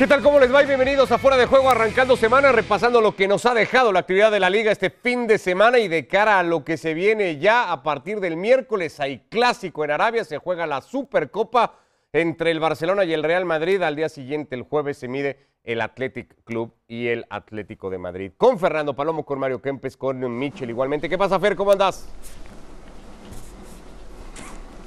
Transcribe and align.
¿Qué 0.00 0.06
tal? 0.06 0.22
¿Cómo 0.22 0.40
les 0.40 0.50
va? 0.50 0.62
Y 0.62 0.66
bienvenidos 0.66 1.12
a 1.12 1.18
Fuera 1.18 1.36
de 1.36 1.44
Juego, 1.44 1.68
arrancando 1.68 2.16
semana, 2.16 2.52
repasando 2.52 3.02
lo 3.02 3.14
que 3.14 3.28
nos 3.28 3.44
ha 3.44 3.52
dejado 3.52 3.92
la 3.92 3.98
actividad 3.98 4.32
de 4.32 4.40
la 4.40 4.48
liga 4.48 4.72
este 4.72 4.88
fin 4.88 5.26
de 5.26 5.36
semana 5.36 5.78
y 5.78 5.88
de 5.88 6.06
cara 6.06 6.38
a 6.38 6.42
lo 6.42 6.64
que 6.64 6.78
se 6.78 6.94
viene 6.94 7.36
ya 7.36 7.70
a 7.70 7.82
partir 7.82 8.18
del 8.18 8.38
miércoles. 8.38 8.98
Hay 8.98 9.18
clásico 9.28 9.84
en 9.84 9.90
Arabia, 9.90 10.24
se 10.24 10.38
juega 10.38 10.66
la 10.66 10.80
Supercopa 10.80 11.74
entre 12.14 12.50
el 12.50 12.60
Barcelona 12.60 13.04
y 13.04 13.12
el 13.12 13.22
Real 13.22 13.44
Madrid. 13.44 13.82
Al 13.82 13.94
día 13.94 14.08
siguiente, 14.08 14.54
el 14.54 14.62
jueves, 14.62 14.96
se 14.96 15.06
mide 15.06 15.38
el 15.64 15.82
Athletic 15.82 16.44
Club 16.44 16.72
y 16.88 17.08
el 17.08 17.26
Atlético 17.28 17.90
de 17.90 17.98
Madrid. 17.98 18.32
Con 18.38 18.58
Fernando 18.58 18.96
Palomo, 18.96 19.26
con 19.26 19.38
Mario 19.38 19.60
Kempes, 19.60 19.98
con 19.98 20.18
Michel 20.38 20.70
igualmente. 20.70 21.10
¿Qué 21.10 21.18
pasa, 21.18 21.38
Fer? 21.38 21.54
¿Cómo 21.54 21.72
andás? 21.72 22.08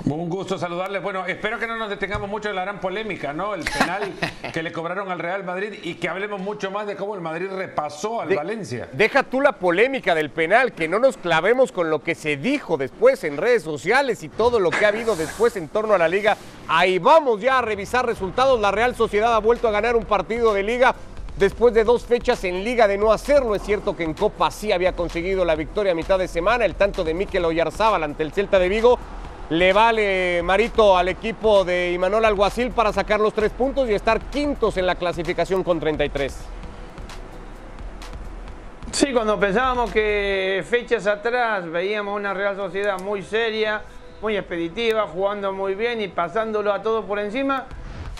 Un 0.05 0.29
gusto 0.29 0.57
saludarles. 0.57 1.01
Bueno, 1.01 1.25
espero 1.25 1.57
que 1.57 1.65
no 1.65 1.77
nos 1.77 1.89
detengamos 1.89 2.29
mucho 2.29 2.49
en 2.49 2.55
la 2.55 2.63
gran 2.63 2.81
polémica, 2.81 3.31
¿no? 3.31 3.53
El 3.55 3.63
penal 3.63 4.11
que 4.51 4.61
le 4.61 4.73
cobraron 4.73 5.09
al 5.09 5.17
Real 5.17 5.45
Madrid 5.45 5.79
y 5.81 5.95
que 5.95 6.09
hablemos 6.09 6.41
mucho 6.41 6.71
más 6.71 6.87
de 6.87 6.97
cómo 6.97 7.15
el 7.15 7.21
Madrid 7.21 7.47
repasó 7.49 8.19
al 8.19 8.35
Valencia. 8.35 8.89
Deja 8.91 9.23
tú 9.23 9.39
la 9.39 9.53
polémica 9.53 10.13
del 10.13 10.29
penal, 10.29 10.73
que 10.73 10.89
no 10.89 10.99
nos 10.99 11.15
clavemos 11.15 11.71
con 11.71 11.89
lo 11.89 12.03
que 12.03 12.15
se 12.15 12.35
dijo 12.35 12.75
después 12.75 13.23
en 13.23 13.37
redes 13.37 13.63
sociales 13.63 14.23
y 14.23 14.29
todo 14.29 14.59
lo 14.59 14.71
que 14.71 14.83
ha 14.83 14.89
habido 14.89 15.15
después 15.15 15.55
en 15.55 15.69
torno 15.69 15.93
a 15.93 15.97
la 15.97 16.09
liga. 16.09 16.35
Ahí 16.67 16.99
vamos 16.99 17.39
ya 17.39 17.59
a 17.59 17.61
revisar 17.61 18.05
resultados. 18.05 18.59
La 18.59 18.71
Real 18.71 18.95
Sociedad 18.95 19.33
ha 19.33 19.39
vuelto 19.39 19.69
a 19.69 19.71
ganar 19.71 19.95
un 19.95 20.03
partido 20.03 20.53
de 20.53 20.63
liga 20.63 20.95
después 21.37 21.73
de 21.73 21.85
dos 21.85 22.03
fechas 22.03 22.43
en 22.43 22.65
liga 22.65 22.89
de 22.89 22.97
no 22.97 23.13
hacerlo. 23.13 23.55
Es 23.55 23.63
cierto 23.63 23.95
que 23.95 24.03
en 24.03 24.13
Copa 24.13 24.51
sí 24.51 24.73
había 24.73 24.93
conseguido 24.93 25.45
la 25.45 25.55
victoria 25.55 25.93
a 25.93 25.95
mitad 25.95 26.19
de 26.19 26.27
semana, 26.27 26.65
el 26.65 26.75
tanto 26.75 27.05
de 27.05 27.13
Mikel 27.13 27.45
Oyarzábal 27.45 28.03
ante 28.03 28.23
el 28.23 28.33
Celta 28.33 28.59
de 28.59 28.67
Vigo 28.67 28.99
le 29.49 29.73
vale 29.73 30.41
Marito 30.43 30.97
al 30.97 31.09
equipo 31.09 31.63
de 31.63 31.91
Imanol 31.91 32.25
Alguacil 32.25 32.71
para 32.71 32.93
sacar 32.93 33.19
los 33.19 33.33
tres 33.33 33.51
puntos 33.51 33.89
y 33.89 33.93
estar 33.93 34.19
quintos 34.19 34.77
en 34.77 34.85
la 34.85 34.95
clasificación 34.95 35.63
con 35.63 35.79
33. 35.79 36.35
Sí, 38.91 39.11
cuando 39.11 39.39
pensábamos 39.39 39.91
que 39.91 40.63
fechas 40.69 41.07
atrás 41.07 41.69
veíamos 41.69 42.15
una 42.15 42.33
Real 42.33 42.55
Sociedad 42.55 42.99
muy 43.01 43.23
seria, 43.23 43.81
muy 44.21 44.37
expeditiva, 44.37 45.07
jugando 45.07 45.51
muy 45.51 45.75
bien 45.75 45.99
y 45.99 46.07
pasándolo 46.07 46.71
a 46.71 46.81
todo 46.81 47.03
por 47.03 47.19
encima, 47.19 47.65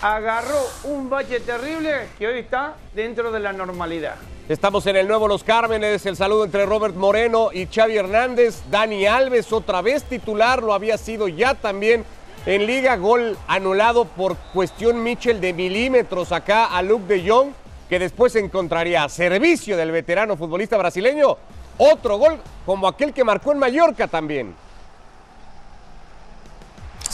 agarró 0.02 0.60
un 0.84 1.08
bache 1.08 1.40
terrible 1.40 2.08
que 2.18 2.26
hoy 2.26 2.40
está 2.40 2.74
dentro 2.92 3.30
de 3.30 3.40
la 3.40 3.52
normalidad. 3.52 4.16
Estamos 4.46 4.86
en 4.86 4.96
el 4.96 5.08
nuevo 5.08 5.26
Los 5.26 5.42
Cármenes, 5.42 6.04
el 6.04 6.16
saludo 6.16 6.44
entre 6.44 6.66
Robert 6.66 6.94
Moreno 6.94 7.48
y 7.50 7.64
Xavi 7.64 7.96
Hernández. 7.96 8.60
Dani 8.70 9.06
Alves 9.06 9.50
otra 9.54 9.80
vez 9.80 10.04
titular, 10.04 10.62
lo 10.62 10.74
había 10.74 10.98
sido 10.98 11.28
ya 11.28 11.54
también 11.54 12.04
en 12.44 12.66
liga, 12.66 12.96
gol 12.96 13.38
anulado 13.46 14.04
por 14.04 14.36
cuestión 14.52 15.02
Mitchell 15.02 15.40
de 15.40 15.54
milímetros 15.54 16.30
acá 16.30 16.66
a 16.66 16.82
Luke 16.82 17.06
de 17.06 17.26
Jong, 17.26 17.52
que 17.88 17.98
después 17.98 18.36
encontraría 18.36 19.04
a 19.04 19.08
servicio 19.08 19.78
del 19.78 19.92
veterano 19.92 20.36
futbolista 20.36 20.76
brasileño 20.76 21.38
otro 21.78 22.18
gol 22.18 22.38
como 22.66 22.86
aquel 22.86 23.14
que 23.14 23.24
marcó 23.24 23.50
en 23.52 23.58
Mallorca 23.60 24.08
también. 24.08 24.54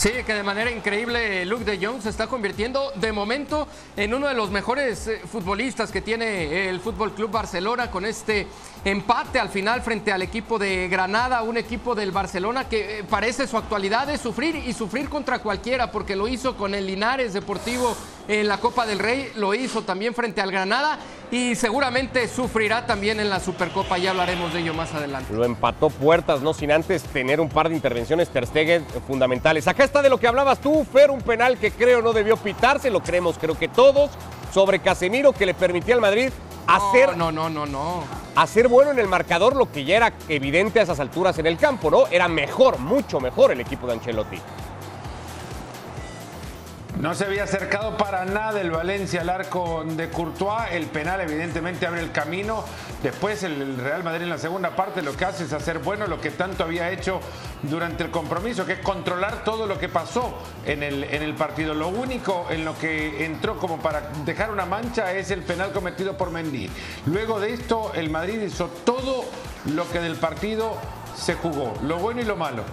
Sí, 0.01 0.09
que 0.25 0.33
de 0.33 0.41
manera 0.41 0.71
increíble 0.71 1.45
Luke 1.45 1.63
de 1.63 1.77
Jong 1.77 2.01
se 2.01 2.09
está 2.09 2.25
convirtiendo 2.25 2.91
de 2.95 3.11
momento 3.11 3.67
en 3.95 4.15
uno 4.15 4.27
de 4.27 4.33
los 4.33 4.49
mejores 4.49 5.05
eh, 5.05 5.21
futbolistas 5.31 5.91
que 5.91 6.01
tiene 6.01 6.69
el 6.69 6.79
Fútbol 6.79 7.13
Club 7.13 7.29
Barcelona 7.29 7.91
con 7.91 8.05
este 8.05 8.47
empate 8.83 9.39
al 9.39 9.49
final 9.49 9.83
frente 9.83 10.11
al 10.11 10.23
equipo 10.23 10.57
de 10.57 10.87
Granada, 10.87 11.43
un 11.43 11.55
equipo 11.55 11.93
del 11.93 12.11
Barcelona 12.11 12.67
que 12.67 13.01
eh, 13.01 13.03
parece 13.03 13.45
su 13.45 13.57
actualidad 13.57 14.09
es 14.09 14.21
sufrir 14.21 14.55
y 14.55 14.73
sufrir 14.73 15.07
contra 15.07 15.37
cualquiera, 15.37 15.91
porque 15.91 16.15
lo 16.15 16.27
hizo 16.27 16.57
con 16.57 16.73
el 16.73 16.87
Linares 16.87 17.33
Deportivo 17.33 17.95
en 18.27 18.47
la 18.47 18.59
Copa 18.59 18.85
del 18.85 18.99
Rey, 18.99 19.31
lo 19.35 19.53
hizo 19.53 19.81
también 19.83 20.13
frente 20.13 20.41
al 20.41 20.51
Granada 20.51 20.99
y 21.31 21.55
seguramente 21.55 22.27
sufrirá 22.27 22.85
también 22.85 23.19
en 23.19 23.29
la 23.29 23.39
Supercopa, 23.39 23.97
ya 23.97 24.11
hablaremos 24.11 24.53
de 24.53 24.59
ello 24.59 24.73
más 24.73 24.93
adelante. 24.93 25.33
Lo 25.33 25.45
empató 25.45 25.89
puertas, 25.89 26.41
no 26.41 26.53
sin 26.53 26.71
antes 26.71 27.03
tener 27.03 27.39
un 27.39 27.49
par 27.49 27.69
de 27.69 27.75
intervenciones 27.75 28.29
Ter 28.29 28.45
Stegen 28.45 28.85
fundamentales. 29.07 29.67
Acá 29.67 29.83
está 29.83 30.01
de 30.01 30.09
lo 30.09 30.19
que 30.19 30.27
hablabas 30.27 30.59
tú, 30.59 30.85
Fer, 30.85 31.09
un 31.09 31.21
penal 31.21 31.57
que 31.57 31.71
creo 31.71 32.01
no 32.01 32.13
debió 32.13 32.37
pitarse, 32.37 32.89
lo 32.89 33.01
creemos 33.01 33.37
creo 33.39 33.57
que 33.57 33.67
todos, 33.67 34.11
sobre 34.53 34.79
Casemiro 34.79 35.31
que 35.31 35.45
le 35.45 35.53
permitía 35.53 35.95
al 35.95 36.01
Madrid 36.01 36.31
hacer. 36.67 37.17
No, 37.17 37.31
no, 37.31 37.49
no, 37.49 37.65
no. 37.65 38.03
Hacer 38.35 38.67
bueno 38.67 38.91
en 38.91 38.99
el 38.99 39.07
marcador 39.07 39.55
lo 39.55 39.71
que 39.71 39.83
ya 39.83 39.97
era 39.97 40.13
evidente 40.29 40.79
a 40.79 40.83
esas 40.83 40.99
alturas 40.99 41.37
en 41.39 41.47
el 41.47 41.57
campo, 41.57 41.89
¿no? 41.89 42.07
Era 42.07 42.27
mejor, 42.27 42.79
mucho 42.79 43.19
mejor 43.19 43.51
el 43.51 43.61
equipo 43.61 43.87
de 43.87 43.93
Ancelotti. 43.93 44.37
No 47.01 47.15
se 47.15 47.25
había 47.25 47.45
acercado 47.45 47.97
para 47.97 48.25
nada 48.25 48.61
el 48.61 48.69
Valencia 48.69 49.21
al 49.21 49.29
arco 49.29 49.83
de 49.83 50.11
Courtois. 50.11 50.71
El 50.71 50.85
penal 50.85 51.19
evidentemente 51.21 51.87
abre 51.87 51.99
el 51.99 52.11
camino. 52.11 52.63
Después 53.01 53.41
el 53.41 53.77
Real 53.77 54.03
Madrid 54.03 54.21
en 54.21 54.29
la 54.29 54.37
segunda 54.37 54.75
parte 54.75 55.01
lo 55.01 55.17
que 55.17 55.25
hace 55.25 55.45
es 55.45 55.51
hacer 55.51 55.79
bueno 55.79 56.05
lo 56.05 56.21
que 56.21 56.29
tanto 56.29 56.63
había 56.63 56.91
hecho 56.91 57.19
durante 57.63 58.03
el 58.03 58.11
compromiso, 58.11 58.67
que 58.67 58.73
es 58.73 58.79
controlar 58.81 59.43
todo 59.43 59.65
lo 59.65 59.79
que 59.79 59.89
pasó 59.89 60.31
en 60.63 60.83
el, 60.83 61.33
partido. 61.33 61.73
Lo 61.73 61.87
único 61.87 62.45
en 62.51 62.63
lo 62.63 62.77
que 62.77 63.25
entró 63.25 63.57
como 63.57 63.79
para 63.79 64.11
dejar 64.23 64.51
una 64.51 64.67
mancha 64.67 65.11
es 65.11 65.31
el 65.31 65.41
penal 65.41 65.71
cometido 65.71 66.15
por 66.15 66.29
Mendy. 66.29 66.69
Luego 67.07 67.39
de 67.39 67.53
esto 67.53 67.93
el 67.95 68.11
Madrid 68.11 68.43
hizo 68.43 68.67
todo 68.67 69.25
lo 69.73 69.89
que 69.89 70.01
del 70.01 70.17
partido 70.17 70.77
se 71.15 71.33
jugó, 71.33 71.73
lo 71.81 71.97
bueno 71.97 72.21
y 72.21 72.25
lo 72.25 72.35
malo. 72.35 72.63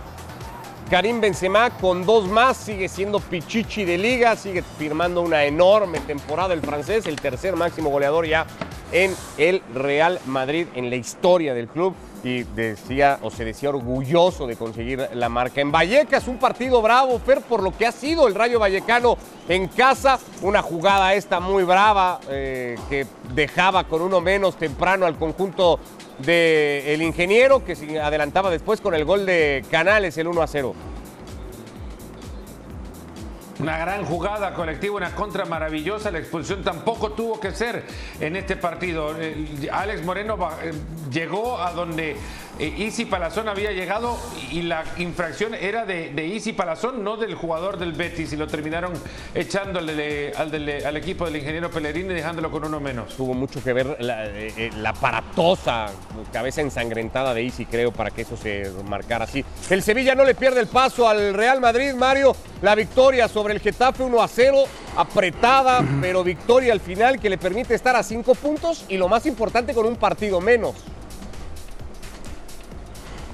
Karim 0.91 1.21
Benzema 1.21 1.69
con 1.69 2.07
dos 2.07 2.29
más 2.29 2.57
sigue 2.57 2.89
siendo 2.89 3.21
pichichi 3.21 3.85
de 3.85 3.99
liga, 3.99 4.37
sigue 4.37 4.63
firmando 4.79 5.21
una 5.21 5.45
enorme 5.45 6.01
temporada 6.01 6.55
el 6.55 6.63
francés, 6.63 7.05
el 7.07 7.17
tercer 7.17 7.57
máximo 7.57 7.91
goleador 7.91 8.27
ya 8.27 8.47
en 8.91 9.15
el 9.37 9.63
Real 9.75 10.19
Madrid 10.25 10.67
en 10.75 10.89
la 10.89 10.97
historia 10.97 11.53
del 11.53 11.69
club 11.69 11.95
y 12.25 12.45
decía 12.45 13.19
o 13.21 13.31
se 13.31 13.45
decía 13.45 13.69
orgulloso 13.69 14.47
de 14.47 14.57
conseguir 14.57 15.11
la 15.13 15.29
marca. 15.29 15.61
En 15.61 15.71
Vallecas, 15.71 16.27
un 16.27 16.39
partido 16.39 16.81
bravo, 16.81 17.19
Fer, 17.19 17.43
por 17.43 17.63
lo 17.63 17.77
que 17.77 17.87
ha 17.87 17.93
sido 17.93 18.27
el 18.27 18.35
Rayo 18.35 18.59
Vallecano 18.59 19.19
en 19.47 19.69
casa, 19.69 20.19
una 20.41 20.63
jugada 20.63 21.13
esta 21.13 21.39
muy 21.39 21.65
brava 21.65 22.19
eh, 22.31 22.79
que 22.89 23.07
dejaba 23.35 23.85
con 23.85 24.01
uno 24.01 24.23
menos 24.23 24.57
temprano 24.57 25.05
al 25.05 25.17
conjunto 25.19 25.79
del 26.19 27.03
ingeniero 27.03 27.65
que 27.65 27.77
se 27.77 28.01
adelantaba 28.01 28.51
después 28.51 28.81
con 28.81 28.95
el 28.95 29.05
gol 29.05 29.27
de 29.27 29.65
Canales, 29.71 30.19
el 30.19 30.29
1 30.29 30.43
a 30.43 30.47
0. 30.47 30.75
Una 33.61 33.77
gran 33.77 34.05
jugada 34.05 34.55
colectiva, 34.55 34.97
una 34.97 35.15
contra 35.17 35.45
maravillosa. 35.45 36.13
La 36.13 36.21
expulsión 36.21 36.63
tampoco 36.63 37.11
tuvo 37.13 37.41
que 37.41 37.51
ser 37.51 37.83
en 38.21 38.37
este 38.37 38.55
partido. 38.55 39.17
Alex 39.73 40.05
Moreno 40.05 40.39
eh, 40.63 40.73
llegó 41.11 41.59
a 41.59 41.73
donde 41.73 42.13
eh, 42.13 42.17
Easy 42.59 43.05
Palazón 43.05 43.49
había 43.49 43.71
llegado 43.71 44.19
y 44.51 44.63
la 44.63 44.85
infracción 44.99 45.55
era 45.55 45.85
de, 45.85 46.11
de 46.11 46.35
Easy 46.35 46.53
Palazón, 46.53 47.05
no 47.05 47.17
del 47.17 47.35
jugador 47.35 47.79
del 47.79 47.93
Betis, 47.93 48.33
y 48.33 48.37
lo 48.37 48.49
terminaron 48.49 48.93
echando 49.35 49.79
al, 49.79 50.97
equipo 50.97 51.25
del 51.25 51.37
ingeniero 51.37 51.71
Pellerini 51.71 52.15
dejándolo 52.15 52.51
con 52.51 52.65
uno 52.65 52.81
menos. 52.81 53.17
Tuvo 53.17 53.35
mucho 53.35 53.63
que 53.63 53.73
ver 53.73 53.97
la, 54.01 54.27
eh, 54.27 54.71
la 54.77 54.91
aparatosa 54.91 55.87
cabeza 56.33 56.61
ensangrentada 56.61 57.33
de 57.33 57.43
Easy, 57.45 57.65
creo, 57.65 57.93
para 57.93 58.11
que 58.11 58.23
eso 58.23 58.37
se 58.37 58.71
marcara 58.85 59.25
así. 59.25 59.45
El 59.71 59.83
Sevilla 59.83 60.15
no 60.15 60.25
le 60.25 60.35
pierde 60.35 60.61
el 60.61 60.67
paso 60.67 61.09
al 61.09 61.35
Real 61.35 61.61
Madrid, 61.61 61.95
Mario. 61.95 62.35
La 62.61 62.75
victoria 62.75 63.29
sobre 63.29 63.55
el 63.55 63.61
Getafe 63.61 64.03
1 64.03 64.21
a 64.21 64.27
0, 64.27 64.65
apretada, 64.97 65.85
pero 66.01 66.25
victoria 66.25 66.73
al 66.73 66.81
final 66.81 67.21
que 67.21 67.31
le 67.31 67.39
permite 67.39 67.75
estar 67.75 67.95
a 67.95 68.03
cinco 68.03 68.35
puntos 68.35 68.85
y 68.89 68.97
lo 68.97 69.09
más 69.09 69.27
importante 69.27 69.75
con 69.75 69.87
un 69.87 69.95
partido 69.95 70.41
menos. 70.41 70.75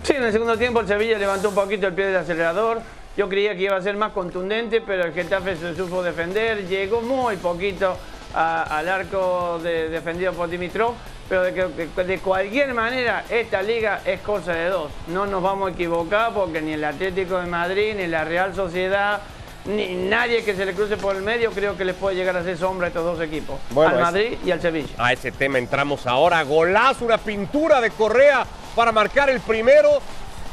Sí, 0.05 0.13
en 0.13 0.23
el 0.23 0.33
segundo 0.33 0.59
tiempo 0.59 0.81
el 0.81 0.87
Sevilla 0.87 1.17
levantó 1.19 1.49
un 1.49 1.55
poquito 1.55 1.87
el 1.87 1.95
pie 1.95 2.05
del 2.05 2.17
acelerador. 2.17 2.83
Yo 3.17 3.27
creía 3.27 3.57
que 3.57 3.63
iba 3.63 3.77
a 3.77 3.81
ser 3.81 3.97
más 3.97 4.13
contundente, 4.13 4.83
pero 4.83 5.05
el 5.05 5.15
Getafe 5.15 5.57
se 5.57 5.75
supo 5.75 6.03
defender. 6.03 6.69
Llegó 6.69 7.01
muy 7.01 7.39
poquito 7.39 7.97
al 8.35 8.87
arco 8.87 9.59
defendido 9.63 10.35
por 10.35 10.51
Dimitrov. 10.51 10.93
Pero 11.27 11.45
de, 11.45 11.55
que, 11.55 12.05
de 12.05 12.19
cualquier 12.19 12.75
manera, 12.75 13.25
esta 13.31 13.63
liga 13.63 14.03
es 14.05 14.21
cosa 14.21 14.53
de 14.53 14.67
dos. 14.69 14.91
No 15.09 15.25
nos 15.25 15.43
vamos 15.43 15.71
a 15.71 15.73
equivocar 15.73 16.35
porque 16.35 16.61
ni 16.61 16.75
el 16.75 16.85
Atlético 16.85 17.39
de 17.39 17.47
Madrid, 17.47 17.95
ni 17.97 18.07
la 18.07 18.25
Real 18.25 18.55
Sociedad, 18.55 19.23
ni 19.65 19.95
nadie 19.95 20.45
que 20.45 20.55
se 20.55 20.67
le 20.67 20.75
cruce 20.75 20.99
por 20.99 21.17
el 21.17 21.23
medio 21.23 21.51
creo 21.51 21.79
que 21.79 21.87
les 21.87 21.97
puede 21.97 22.15
llegar 22.15 22.37
a 22.37 22.41
hacer 22.41 22.59
sombra 22.59 22.89
a 22.89 22.89
estos 22.89 23.05
dos 23.05 23.21
equipos. 23.27 23.59
al 23.75 24.01
Madrid 24.01 24.37
y 24.45 24.51
al 24.51 24.61
Sevilla. 24.61 24.89
A 24.99 25.15
ese 25.15 25.33
tema 25.33 25.57
entramos 25.57 26.07
ahora. 26.07 26.43
Golazo, 26.43 27.07
una 27.07 27.17
pintura 27.17 27.81
de 27.81 27.89
Correa 27.91 28.45
para 28.75 28.93
marcar 28.93 29.31
el 29.31 29.41
primero. 29.41 30.01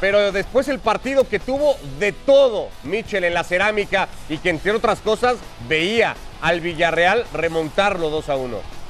Pero 0.00 0.32
después 0.32 0.66
el 0.66 0.80
partido 0.80 1.28
que 1.28 1.38
tuvo 1.38 1.76
de 2.00 2.10
todo 2.10 2.70
Michel 2.82 3.22
en 3.22 3.34
la 3.34 3.44
cerámica 3.44 4.08
y 4.28 4.38
que 4.38 4.50
entre 4.50 4.72
otras 4.72 4.98
cosas 4.98 5.36
veía 5.68 6.16
al 6.40 6.60
Villarreal 6.60 7.24
remontarlo 7.32 8.10
2 8.10 8.28
a 8.28 8.36
1. 8.36 8.82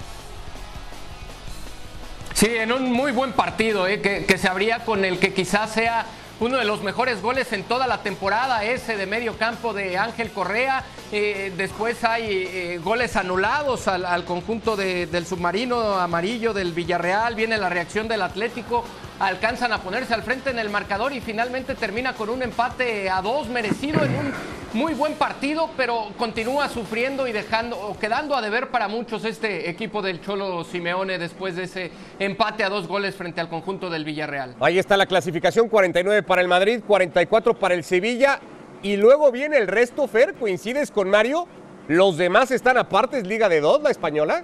Sí, 2.34 2.48
en 2.56 2.72
un 2.72 2.90
muy 2.90 3.12
buen 3.12 3.32
partido, 3.34 3.86
eh, 3.86 4.00
que, 4.00 4.38
se 4.38 4.48
abría 4.48 4.80
con 4.80 5.04
el 5.04 5.18
que 5.18 5.32
quizás 5.32 5.70
sea 5.70 6.06
uno 6.40 6.56
de 6.56 6.64
los 6.64 6.82
mejores 6.82 7.22
goles 7.22 7.52
en 7.52 7.62
toda 7.62 7.86
la 7.86 7.98
temporada, 7.98 8.64
ese 8.64 8.96
de 8.96 9.06
medio 9.06 9.36
campo 9.36 9.72
de 9.72 9.96
Ángel 9.96 10.32
Correa. 10.32 10.82
Eh, 11.12 11.52
después 11.56 12.02
hay 12.02 12.48
eh, 12.48 12.80
goles 12.82 13.14
anulados 13.14 13.86
al, 13.86 14.24
conjunto 14.24 14.74
del 14.76 15.26
submarino 15.26 16.00
amarillo 16.00 16.52
del 16.52 16.72
Villarreal. 16.72 17.34
Viene 17.34 17.58
la 17.58 17.68
reacción 17.68 18.08
del 18.08 18.22
Atlético. 18.22 18.84
Alcanzan 19.22 19.72
a 19.72 19.78
ponerse 19.78 20.14
al 20.14 20.24
frente 20.24 20.50
en 20.50 20.58
el 20.58 20.68
marcador 20.68 21.12
y 21.12 21.20
finalmente 21.20 21.76
termina 21.76 22.12
con 22.12 22.28
un 22.28 22.42
empate 22.42 23.08
a 23.08 23.22
dos 23.22 23.48
merecido 23.48 24.04
en 24.04 24.16
un 24.16 24.32
muy 24.72 24.94
buen 24.94 25.14
partido, 25.14 25.70
pero 25.76 26.08
continúa 26.18 26.68
sufriendo 26.68 27.28
y 27.28 27.32
dejando 27.32 27.78
o 27.78 27.96
quedando 27.96 28.34
a 28.34 28.42
deber 28.42 28.70
para 28.70 28.88
muchos 28.88 29.24
este 29.24 29.70
equipo 29.70 30.02
del 30.02 30.20
Cholo 30.20 30.64
Simeone 30.64 31.18
después 31.18 31.54
de 31.54 31.64
ese 31.64 31.92
empate 32.18 32.64
a 32.64 32.68
dos 32.68 32.88
goles 32.88 33.14
frente 33.14 33.40
al 33.40 33.48
conjunto 33.48 33.90
del 33.90 34.04
Villarreal. 34.04 34.56
Ahí 34.58 34.80
está 34.80 34.96
la 34.96 35.06
clasificación, 35.06 35.68
49 35.68 36.24
para 36.24 36.42
el 36.42 36.48
Madrid, 36.48 36.80
44 36.84 37.54
para 37.54 37.74
el 37.74 37.84
Sevilla 37.84 38.40
y 38.82 38.96
luego 38.96 39.30
viene 39.30 39.56
el 39.56 39.68
resto, 39.68 40.08
Fer, 40.08 40.34
¿coincides 40.34 40.90
con 40.90 41.08
Mario? 41.08 41.46
¿Los 41.86 42.16
demás 42.16 42.50
están 42.50 42.76
aparte, 42.76 43.18
es 43.18 43.26
Liga 43.28 43.48
de 43.48 43.60
Dos, 43.60 43.80
la 43.82 43.90
española? 43.92 44.42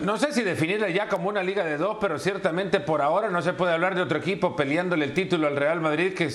No 0.00 0.16
sé 0.16 0.32
si 0.32 0.42
definirla 0.42 0.88
ya 0.88 1.08
como 1.08 1.28
una 1.28 1.42
liga 1.42 1.64
de 1.64 1.76
dos, 1.76 1.98
pero 2.00 2.18
ciertamente 2.18 2.80
por 2.80 3.02
ahora 3.02 3.28
no 3.28 3.42
se 3.42 3.52
puede 3.52 3.72
hablar 3.72 3.94
de 3.94 4.02
otro 4.02 4.18
equipo 4.18 4.56
peleándole 4.56 5.04
el 5.04 5.14
título 5.14 5.46
al 5.46 5.56
Real 5.56 5.80
Madrid 5.80 6.14
que, 6.14 6.30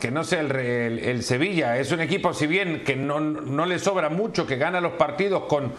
que 0.00 0.10
no 0.10 0.24
sea 0.24 0.40
el, 0.40 1.22
Sevilla. 1.22 1.76
Es 1.76 1.90
un 1.92 2.00
equipo, 2.00 2.32
si 2.32 2.46
bien 2.46 2.84
que 2.84 2.96
no, 2.96 3.20
no 3.20 3.66
le 3.66 3.78
sobra 3.78 4.08
mucho, 4.08 4.46
que 4.46 4.56
gana 4.56 4.80
los 4.80 4.92
partidos 4.92 5.44
con, 5.44 5.72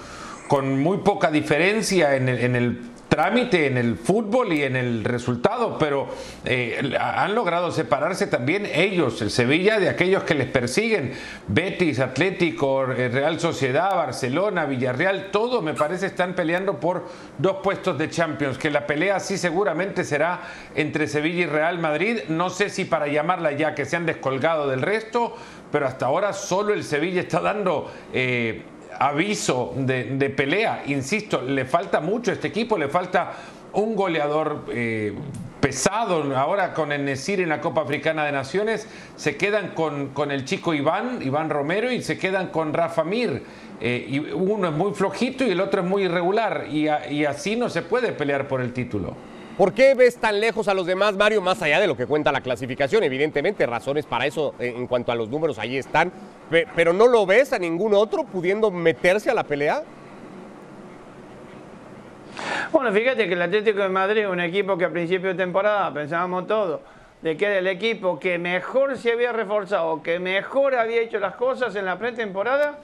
con 0.47 0.79
muy 0.81 0.97
poca 0.99 1.31
diferencia 1.31 2.15
en 2.15 2.27
en 2.27 2.55
el 2.55 2.90
trámite 3.11 3.67
en 3.67 3.77
el 3.77 3.97
fútbol 3.97 4.53
y 4.53 4.63
en 4.63 4.77
el 4.77 5.03
resultado, 5.03 5.77
pero 5.77 6.07
eh, 6.45 6.95
han 6.97 7.35
logrado 7.35 7.69
separarse 7.69 8.25
también 8.25 8.65
ellos, 8.73 9.21
el 9.21 9.31
Sevilla, 9.31 9.81
de 9.81 9.89
aquellos 9.89 10.23
que 10.23 10.33
les 10.33 10.47
persiguen, 10.47 11.11
Betis, 11.49 11.99
Atlético, 11.99 12.89
eh, 12.89 13.09
Real 13.09 13.37
Sociedad, 13.37 13.97
Barcelona, 13.97 14.63
Villarreal, 14.63 15.29
todos 15.29 15.61
me 15.61 15.73
parece 15.73 16.05
están 16.05 16.35
peleando 16.35 16.79
por 16.79 17.05
dos 17.37 17.57
puestos 17.61 17.97
de 17.97 18.09
Champions, 18.09 18.57
que 18.57 18.69
la 18.69 18.87
pelea 18.87 19.19
sí 19.19 19.37
seguramente 19.37 20.05
será 20.05 20.43
entre 20.73 21.05
Sevilla 21.05 21.41
y 21.41 21.47
Real 21.47 21.79
Madrid, 21.79 22.19
no 22.29 22.49
sé 22.49 22.69
si 22.69 22.85
para 22.85 23.07
llamarla 23.07 23.51
ya 23.51 23.75
que 23.75 23.83
se 23.83 23.97
han 23.97 24.05
descolgado 24.05 24.69
del 24.69 24.81
resto, 24.81 25.35
pero 25.69 25.85
hasta 25.85 26.05
ahora 26.05 26.31
solo 26.31 26.73
el 26.73 26.85
Sevilla 26.85 27.19
está 27.19 27.41
dando... 27.41 27.91
Eh, 28.13 28.63
aviso 29.01 29.73
de, 29.75 30.29
pelea. 30.29 30.83
Insisto, 30.85 31.41
le 31.41 31.65
falta 31.65 31.99
mucho 32.01 32.29
a 32.29 32.35
este 32.35 32.49
equipo, 32.49 32.77
le 32.77 32.87
falta 32.87 33.33
un 33.73 33.95
goleador 33.95 34.65
eh, 34.71 35.13
pesado. 35.59 36.37
Ahora 36.37 36.71
con 36.73 36.91
el 36.91 37.03
Nesir 37.03 37.41
en 37.41 37.49
la 37.49 37.61
Copa 37.61 37.81
Africana 37.81 38.25
de 38.25 38.31
Naciones, 38.31 38.87
se 39.15 39.37
quedan 39.37 39.69
con, 39.69 40.09
con 40.09 40.29
el 40.29 40.45
chico 40.45 40.75
Iván, 40.75 41.19
Iván 41.23 41.49
Romero, 41.49 41.91
y 41.91 42.03
se 42.03 42.19
quedan 42.19 42.49
con 42.49 42.73
Rafa 42.73 43.03
Mir. 43.03 43.41
Eh, 43.81 44.05
y 44.07 44.19
uno 44.19 44.67
es 44.67 44.73
muy 44.73 44.93
flojito 44.93 45.43
y 45.43 45.49
el 45.49 45.61
otro 45.61 45.81
es 45.81 45.87
muy 45.87 46.03
irregular. 46.03 46.67
Y, 46.69 46.87
y 47.09 47.25
así 47.25 47.55
no 47.55 47.69
se 47.69 47.81
puede 47.81 48.11
pelear 48.11 48.47
por 48.47 48.61
el 48.61 48.71
título. 48.71 49.15
¿Por 49.57 49.73
qué 49.73 49.93
ves 49.95 50.17
tan 50.17 50.39
lejos 50.39 50.67
a 50.67 50.73
los 50.73 50.85
demás, 50.85 51.15
Mario, 51.15 51.41
más 51.41 51.61
allá 51.61 51.79
de 51.79 51.87
lo 51.87 51.97
que 51.97 52.07
cuenta 52.07 52.31
la 52.31 52.41
clasificación? 52.41 53.03
Evidentemente, 53.03 53.65
razones 53.65 54.05
para 54.05 54.25
eso 54.25 54.55
eh, 54.59 54.73
en 54.75 54.87
cuanto 54.87 55.11
a 55.11 55.15
los 55.15 55.29
números 55.29 55.59
ahí 55.59 55.77
están, 55.77 56.11
pero 56.75 56.93
¿no 56.93 57.07
lo 57.07 57.25
ves 57.25 57.53
a 57.53 57.59
ningún 57.59 57.93
otro 57.93 58.23
pudiendo 58.23 58.71
meterse 58.71 59.29
a 59.29 59.33
la 59.33 59.43
pelea? 59.43 59.83
Bueno, 62.71 62.91
fíjate 62.93 63.27
que 63.27 63.33
el 63.33 63.41
Atlético 63.41 63.79
de 63.79 63.89
Madrid 63.89 64.21
es 64.21 64.29
un 64.29 64.39
equipo 64.39 64.77
que 64.77 64.85
a 64.85 64.89
principio 64.89 65.29
de 65.29 65.35
temporada 65.35 65.93
pensábamos 65.93 66.47
todo 66.47 66.81
de 67.21 67.37
que 67.37 67.45
era 67.45 67.59
el 67.59 67.67
equipo 67.67 68.19
que 68.19 68.39
mejor 68.39 68.97
se 68.97 69.11
había 69.11 69.31
reforzado, 69.31 70.01
que 70.01 70.19
mejor 70.19 70.75
había 70.75 71.01
hecho 71.01 71.19
las 71.19 71.35
cosas 71.35 71.75
en 71.75 71.85
la 71.85 71.99
pretemporada 71.99 72.79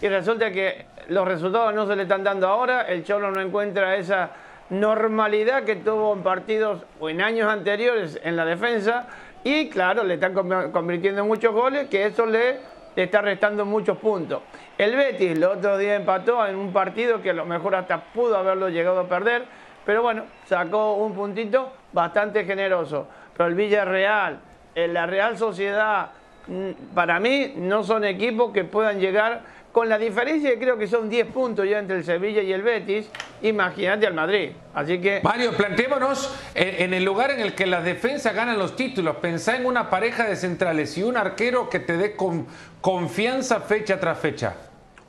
y 0.00 0.08
resulta 0.08 0.50
que 0.50 0.86
los 1.08 1.26
resultados 1.28 1.74
no 1.74 1.86
se 1.86 1.96
le 1.96 2.02
están 2.02 2.24
dando 2.24 2.48
ahora, 2.48 2.82
el 2.82 3.04
Cholo 3.04 3.30
no 3.30 3.40
encuentra 3.40 3.96
esa 3.96 4.30
normalidad 4.72 5.64
que 5.64 5.76
tuvo 5.76 6.14
en 6.14 6.22
partidos 6.22 6.82
o 6.98 7.10
en 7.10 7.20
años 7.20 7.46
anteriores 7.46 8.18
en 8.24 8.36
la 8.36 8.46
defensa 8.46 9.06
y 9.44 9.68
claro, 9.68 10.02
le 10.02 10.14
están 10.14 10.32
convirtiendo 10.72 11.20
en 11.20 11.28
muchos 11.28 11.52
goles 11.52 11.88
que 11.88 12.06
eso 12.06 12.24
le, 12.24 12.58
está 12.96 13.20
restando 13.20 13.66
muchos 13.66 13.98
puntos. 13.98 14.40
El 14.78 14.96
Betis 14.96 15.32
el 15.32 15.44
otro 15.44 15.76
día 15.76 15.96
empató 15.96 16.46
en 16.46 16.56
un 16.56 16.72
partido 16.72 17.20
que 17.20 17.30
a 17.30 17.34
lo 17.34 17.44
mejor 17.44 17.74
hasta 17.74 18.00
pudo 18.00 18.34
haberlo 18.34 18.70
llegado 18.70 19.00
a 19.00 19.08
perder, 19.08 19.44
pero 19.84 20.02
bueno, 20.02 20.24
sacó 20.46 20.94
un 20.94 21.12
puntito 21.12 21.70
bastante 21.92 22.46
generoso. 22.46 23.06
Pero 23.36 23.50
el 23.50 23.54
Villarreal, 23.54 24.40
la 24.74 25.04
Real 25.04 25.36
Sociedad, 25.36 26.12
mm, 26.46 26.94
para 26.94 27.20
mí 27.20 27.52
no 27.56 27.84
son 27.84 28.04
equipos 28.04 28.52
que 28.52 28.64
puedan 28.64 29.00
llegar 29.00 29.42
con 29.72 29.88
la 29.88 29.98
diferencia 29.98 30.50
que 30.50 30.58
creo 30.58 30.76
que 30.76 30.86
son 30.86 31.08
10 31.08 31.28
puntos 31.28 31.66
ya 31.66 31.78
entre 31.78 31.96
el 31.96 32.04
Sevilla 32.04 32.42
y 32.42 32.52
el 32.52 32.62
Betis, 32.62 33.10
imagínate 33.40 34.06
al 34.06 34.14
Madrid. 34.14 34.50
Así 34.74 35.00
que. 35.00 35.20
Mario, 35.22 35.52
planteémonos 35.56 36.34
en 36.54 36.92
el 36.92 37.04
lugar 37.04 37.30
en 37.30 37.40
el 37.40 37.54
que 37.54 37.66
las 37.66 37.82
defensas 37.82 38.34
ganan 38.34 38.58
los 38.58 38.76
títulos. 38.76 39.16
Pensá 39.16 39.56
en 39.56 39.66
una 39.66 39.88
pareja 39.88 40.24
de 40.24 40.36
centrales 40.36 40.96
y 40.98 41.02
un 41.02 41.16
arquero 41.16 41.70
que 41.70 41.80
te 41.80 41.96
dé 41.96 42.14
con, 42.14 42.46
confianza 42.80 43.60
fecha 43.60 43.98
tras 43.98 44.18
fecha. 44.18 44.54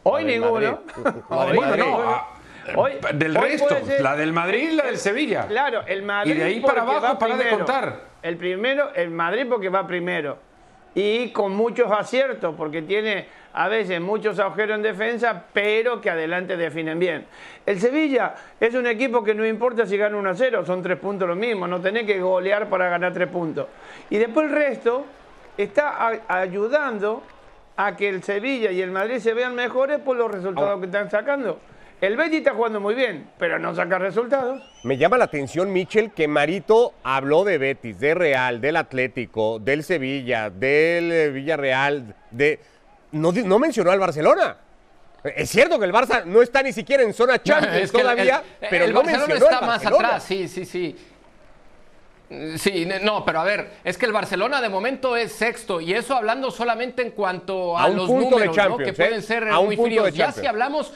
Hoy 0.04 0.24
ninguno. 0.24 0.82
Hoy, 2.76 2.94
del 3.16 3.36
resto, 3.36 3.78
la 4.00 4.16
del 4.16 4.32
Madrid 4.32 4.70
y 4.72 4.76
la 4.76 4.86
del 4.86 4.98
Sevilla. 4.98 5.48
Claro, 5.48 5.84
el 5.86 6.04
Madrid. 6.04 6.32
Y 6.32 6.38
de 6.38 6.44
ahí 6.46 6.60
para 6.62 6.84
abajo 6.84 7.20
para 7.20 7.36
de 7.36 7.50
contar. 7.50 8.14
El 8.22 8.38
primero, 8.38 8.94
el 8.96 9.10
Madrid 9.12 9.46
porque 9.50 9.68
va 9.68 9.86
primero. 9.86 10.38
Y 10.96 11.30
con 11.30 11.56
muchos 11.56 11.92
aciertos, 11.92 12.54
porque 12.56 12.82
tiene 12.84 13.26
a 13.54 13.68
veces 13.68 14.02
muchos 14.02 14.40
agujeros 14.40 14.76
en 14.76 14.84
defensa, 14.84 15.46
pero 15.54 16.02
que 16.02 16.10
adelante 16.10 16.58
definen 16.58 17.00
bien. 17.00 17.26
El 17.66 17.80
Sevilla 17.80 18.36
es 18.60 18.74
un 18.76 18.88
equipo 18.88 19.24
que 19.24 19.34
no 19.34 19.46
importa 19.46 19.86
si 19.86 19.98
gana 19.98 20.18
1 20.18 20.30
a 20.30 20.36
0, 20.36 20.66
son 20.66 20.82
tres 20.82 20.98
puntos 21.00 21.28
lo 21.28 21.36
mismo, 21.36 21.68
no 21.68 21.80
tenés 21.80 22.06
que 22.06 22.20
golear 22.20 22.68
para 22.70 22.90
ganar 22.90 23.14
tres 23.14 23.30
puntos. 23.30 23.68
Y 24.10 24.18
después 24.18 24.48
el 24.48 24.54
resto 24.54 25.06
está 25.58 26.22
ayudando 26.28 27.24
a 27.76 27.96
que 27.96 28.10
el 28.10 28.24
Sevilla 28.24 28.72
y 28.72 28.82
el 28.82 28.92
Madrid 28.92 29.20
se 29.20 29.34
vean 29.34 29.56
mejores 29.56 30.00
por 30.00 30.18
los 30.18 30.32
resultados 30.32 30.80
que 30.80 30.86
están 30.86 31.10
sacando. 31.10 31.60
El 32.04 32.18
Betis 32.18 32.40
está 32.40 32.54
jugando 32.54 32.82
muy 32.82 32.96
bien, 32.96 33.30
pero 33.38 33.58
no 33.60 33.74
saca 33.74 33.98
resultados. 33.98 34.62
Me 34.84 34.98
llama 34.98 35.18
la 35.18 35.24
atención, 35.24 35.72
Michel, 35.72 36.12
que 36.12 36.28
Marito 36.28 36.96
habló 37.02 37.46
de 37.46 37.58
Betis, 37.58 37.98
de 37.98 38.14
Real, 38.14 38.60
del 38.60 38.76
Atlético, 38.76 39.58
del 39.60 39.86
Sevilla, 39.86 40.50
del 40.50 41.10
eh, 41.14 41.30
Villarreal, 41.30 42.14
de 42.30 42.60
no, 43.14 43.32
mencionó 43.58 43.90
al 43.90 44.00
Barcelona. 44.00 44.58
Es 45.24 45.50
cierto 45.50 45.80
que 45.80 45.86
el 45.86 45.94
Barça 45.94 46.26
no 46.26 46.42
está 46.42 46.62
ni 46.62 46.74
siquiera 46.74 47.04
en 47.04 47.14
zona 47.14 47.42
Champions 47.42 47.94
todavía, 47.94 48.44
pero 48.70 48.84
el 48.84 48.94
no 48.94 49.02
Barcelona 49.02 49.36
está 49.36 49.62
más 49.62 49.86
atrás, 49.86 50.24
sí, 50.24 50.50
sí, 50.50 50.66
sí. 50.66 50.98
Sí, 52.58 52.86
no, 53.02 53.24
pero 53.24 53.40
a 53.40 53.44
ver, 53.46 53.70
es 53.84 53.98
que 53.98 54.06
el 54.08 54.12
Barcelona 54.12 54.60
de 54.60 54.68
momento 54.68 55.16
es 55.16 55.32
sexto 55.32 55.80
y 55.80 55.94
eso 55.94 56.16
hablando 56.16 56.52
solamente 56.52 57.02
en 57.02 57.12
cuanto 57.12 57.78
a, 57.78 57.88
los 57.88 58.10
números, 58.10 58.58
¿no? 58.58 58.78
que 58.78 58.92
pueden 58.92 59.20
¿eh? 59.20 59.22
ser 59.22 59.46
muy 59.46 59.78
fríos. 59.78 60.14
Ya 60.14 60.34
si 60.34 60.46
hablamos 60.46 60.92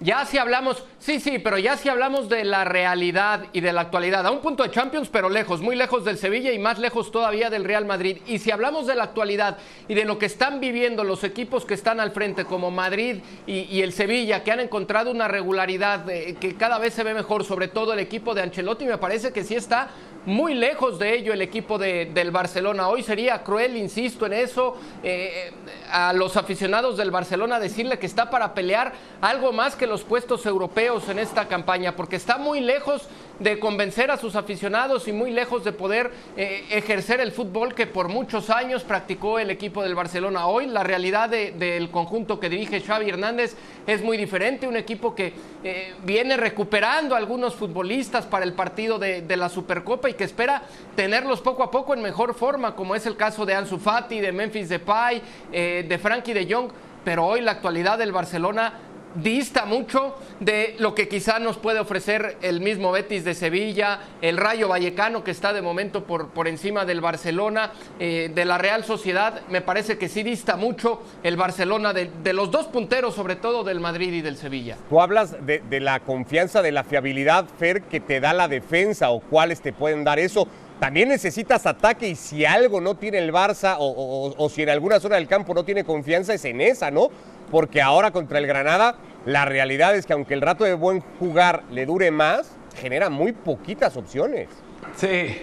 ya 0.00 0.24
si 0.24 0.38
hablamos, 0.38 0.82
sí, 0.98 1.20
sí, 1.20 1.38
pero 1.38 1.58
ya 1.58 1.76
si 1.76 1.90
hablamos 1.90 2.30
de 2.30 2.44
la 2.44 2.64
realidad 2.64 3.44
y 3.52 3.60
de 3.60 3.72
la 3.72 3.82
actualidad, 3.82 4.26
a 4.26 4.30
un 4.30 4.40
punto 4.40 4.62
de 4.62 4.70
Champions, 4.70 5.10
pero 5.12 5.28
lejos, 5.28 5.60
muy 5.60 5.76
lejos 5.76 6.06
del 6.06 6.16
Sevilla 6.16 6.52
y 6.52 6.58
más 6.58 6.78
lejos 6.78 7.12
todavía 7.12 7.50
del 7.50 7.64
Real 7.64 7.84
Madrid. 7.84 8.18
Y 8.26 8.38
si 8.38 8.50
hablamos 8.50 8.86
de 8.86 8.94
la 8.94 9.04
actualidad 9.04 9.58
y 9.88 9.94
de 9.94 10.06
lo 10.06 10.18
que 10.18 10.24
están 10.24 10.58
viviendo 10.58 11.04
los 11.04 11.22
equipos 11.22 11.66
que 11.66 11.74
están 11.74 12.00
al 12.00 12.12
frente, 12.12 12.46
como 12.46 12.70
Madrid 12.70 13.18
y, 13.46 13.82
el 13.82 13.92
Sevilla, 13.92 14.42
que 14.42 14.52
han 14.52 14.60
encontrado 14.60 15.10
una 15.10 15.28
regularidad 15.28 16.08
eh, 16.08 16.34
que 16.40 16.56
cada 16.56 16.78
vez 16.78 16.94
se 16.94 17.04
ve 17.04 17.12
mejor, 17.12 17.44
sobre 17.44 17.68
todo 17.68 17.92
el 17.92 17.98
equipo 17.98 18.34
de 18.34 18.42
Ancelotti, 18.42 18.86
me 18.86 18.96
parece 18.96 19.32
que 19.32 19.44
sí 19.44 19.54
está 19.54 19.90
muy 20.26 20.54
lejos 20.54 20.98
de 20.98 21.14
ello 21.14 21.32
el 21.32 21.42
equipo 21.42 21.78
del 21.78 22.30
Barcelona. 22.30 22.88
Hoy 22.88 23.02
sería 23.02 23.42
cruel, 23.42 23.76
insisto 23.76 24.26
en 24.26 24.34
eso, 24.34 24.76
eh, 25.02 25.52
a 25.90 26.12
los 26.12 26.36
aficionados 26.36 26.96
del 26.96 27.10
Barcelona 27.10 27.58
decirle 27.58 27.98
que 27.98 28.06
está 28.06 28.28
para 28.28 28.52
pelear 28.54 28.92
algo 29.20 29.52
más 29.52 29.76
que 29.76 29.86
los 29.90 30.04
puestos 30.04 30.46
europeos 30.46 31.08
en 31.08 31.18
esta 31.18 31.48
campaña, 31.48 31.96
porque 31.96 32.14
está 32.14 32.38
muy 32.38 32.60
lejos 32.60 33.08
de 33.40 33.58
convencer 33.58 34.10
a 34.12 34.16
sus 34.16 34.36
aficionados 34.36 35.08
y 35.08 35.12
muy 35.12 35.32
lejos 35.32 35.64
de 35.64 35.72
poder 35.72 36.12
eh, 36.36 36.64
ejercer 36.70 37.20
el 37.20 37.32
fútbol 37.32 37.74
que 37.74 37.88
por 37.88 38.08
muchos 38.08 38.50
años 38.50 38.84
practicó 38.84 39.40
el 39.40 39.50
equipo 39.50 39.82
del 39.82 39.96
Barcelona. 39.96 40.46
Hoy 40.46 40.66
la 40.66 40.84
realidad 40.84 41.28
del 41.28 41.90
conjunto 41.90 42.38
que 42.38 42.48
dirige 42.48 42.80
Xavi 42.80 43.08
Hernández 43.08 43.56
es 43.84 44.00
muy 44.00 44.16
diferente, 44.16 44.68
un 44.68 44.76
equipo 44.76 45.12
que 45.12 45.32
eh, 45.64 45.94
viene 46.04 46.36
recuperando 46.36 47.16
algunos 47.16 47.56
futbolistas 47.56 48.26
para 48.26 48.44
el 48.44 48.52
partido 48.52 48.98
de, 48.98 49.36
la 49.36 49.48
Supercopa 49.48 50.08
y 50.08 50.14
que 50.14 50.24
espera 50.24 50.62
tenerlos 50.94 51.40
poco 51.40 51.64
a 51.64 51.70
poco 51.70 51.94
en 51.94 52.02
mejor 52.02 52.34
forma, 52.34 52.76
como 52.76 52.94
es 52.94 53.06
el 53.06 53.16
caso 53.16 53.44
de 53.44 53.54
Ansu 53.54 53.78
Fati, 53.78 54.20
de 54.20 54.30
Memphis 54.30 54.68
Depay, 54.68 55.20
eh, 55.50 55.84
de 55.88 55.98
Frankie 55.98 56.32
de 56.32 56.46
Jong, 56.52 56.70
pero 57.04 57.26
hoy 57.26 57.40
la 57.40 57.52
actualidad 57.52 57.98
del 57.98 58.12
Barcelona 58.12 58.89
dista 59.14 59.64
mucho 59.64 60.16
de 60.40 60.76
lo 60.78 60.94
que 60.94 61.08
quizá 61.08 61.38
nos 61.38 61.58
puede 61.58 61.80
ofrecer 61.80 62.36
el 62.42 62.60
mismo 62.60 62.92
Betis 62.92 63.24
de 63.24 63.34
Sevilla, 63.34 64.00
el 64.22 64.36
Rayo 64.36 64.68
Vallecano 64.68 65.24
que 65.24 65.30
está 65.30 65.52
de 65.52 65.62
momento 65.62 66.04
por, 66.04 66.28
por 66.28 66.48
encima 66.48 66.84
del 66.84 67.00
Barcelona, 67.00 67.72
eh, 67.98 68.30
de 68.34 68.44
la 68.44 68.58
Real 68.58 68.84
Sociedad. 68.84 69.42
Me 69.48 69.60
parece 69.60 69.98
que 69.98 70.08
sí 70.08 70.22
dista 70.22 70.56
mucho 70.56 71.02
el 71.22 71.36
Barcelona 71.36 71.92
de, 71.92 72.10
de, 72.22 72.32
los 72.32 72.50
dos 72.50 72.66
punteros, 72.66 73.14
sobre 73.14 73.36
todo 73.36 73.64
del 73.64 73.80
Madrid 73.80 74.12
y 74.12 74.20
del 74.20 74.36
Sevilla. 74.36 74.76
Tú 74.88 75.00
hablas 75.00 75.44
de, 75.44 75.62
de 75.68 75.80
la 75.80 76.00
confianza, 76.00 76.62
de 76.62 76.72
la 76.72 76.84
fiabilidad, 76.84 77.46
Fer, 77.58 77.82
que 77.82 78.00
te 78.00 78.20
da 78.20 78.32
la 78.32 78.48
defensa 78.48 79.10
o 79.10 79.20
cuáles 79.20 79.60
te 79.60 79.72
pueden 79.72 80.04
dar 80.04 80.18
eso 80.18 80.46
también 80.80 81.10
necesitas 81.10 81.66
ataque 81.66 82.08
y 82.08 82.16
si 82.16 82.46
algo 82.46 82.80
no 82.80 82.94
tiene 82.94 83.18
el 83.18 83.32
Barça 83.32 83.76
o, 83.78 83.84
o, 83.86 84.34
o, 84.34 84.48
si 84.48 84.62
en 84.62 84.70
alguna 84.70 84.98
zona 84.98 85.16
del 85.16 85.28
campo 85.28 85.52
no 85.52 85.62
tiene 85.62 85.84
confianza 85.84 86.32
es 86.32 86.44
en 86.46 86.62
esa, 86.62 86.90
¿no? 86.90 87.10
Porque 87.50 87.82
ahora 87.82 88.10
contra 88.10 88.38
el 88.38 88.46
Granada 88.46 88.96
la 89.26 89.44
realidad 89.44 89.94
es 89.94 90.06
que 90.06 90.14
aunque 90.14 90.34
el 90.34 90.40
rato 90.40 90.64
de 90.64 90.74
buen 90.74 91.00
jugar 91.18 91.64
le 91.70 91.84
dure 91.84 92.10
más, 92.10 92.56
genera 92.76 93.10
muy 93.10 93.32
poquitas 93.32 93.96
opciones. 93.96 94.48
Sí. 94.96 95.42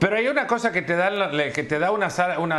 Pero 0.00 0.16
hay 0.16 0.28
una 0.28 0.46
cosa 0.46 0.72
que 0.72 0.80
te 0.80 0.96
da, 0.96 1.30
que 1.52 1.62
te 1.62 1.78
da 1.78 1.90
una, 1.90 2.08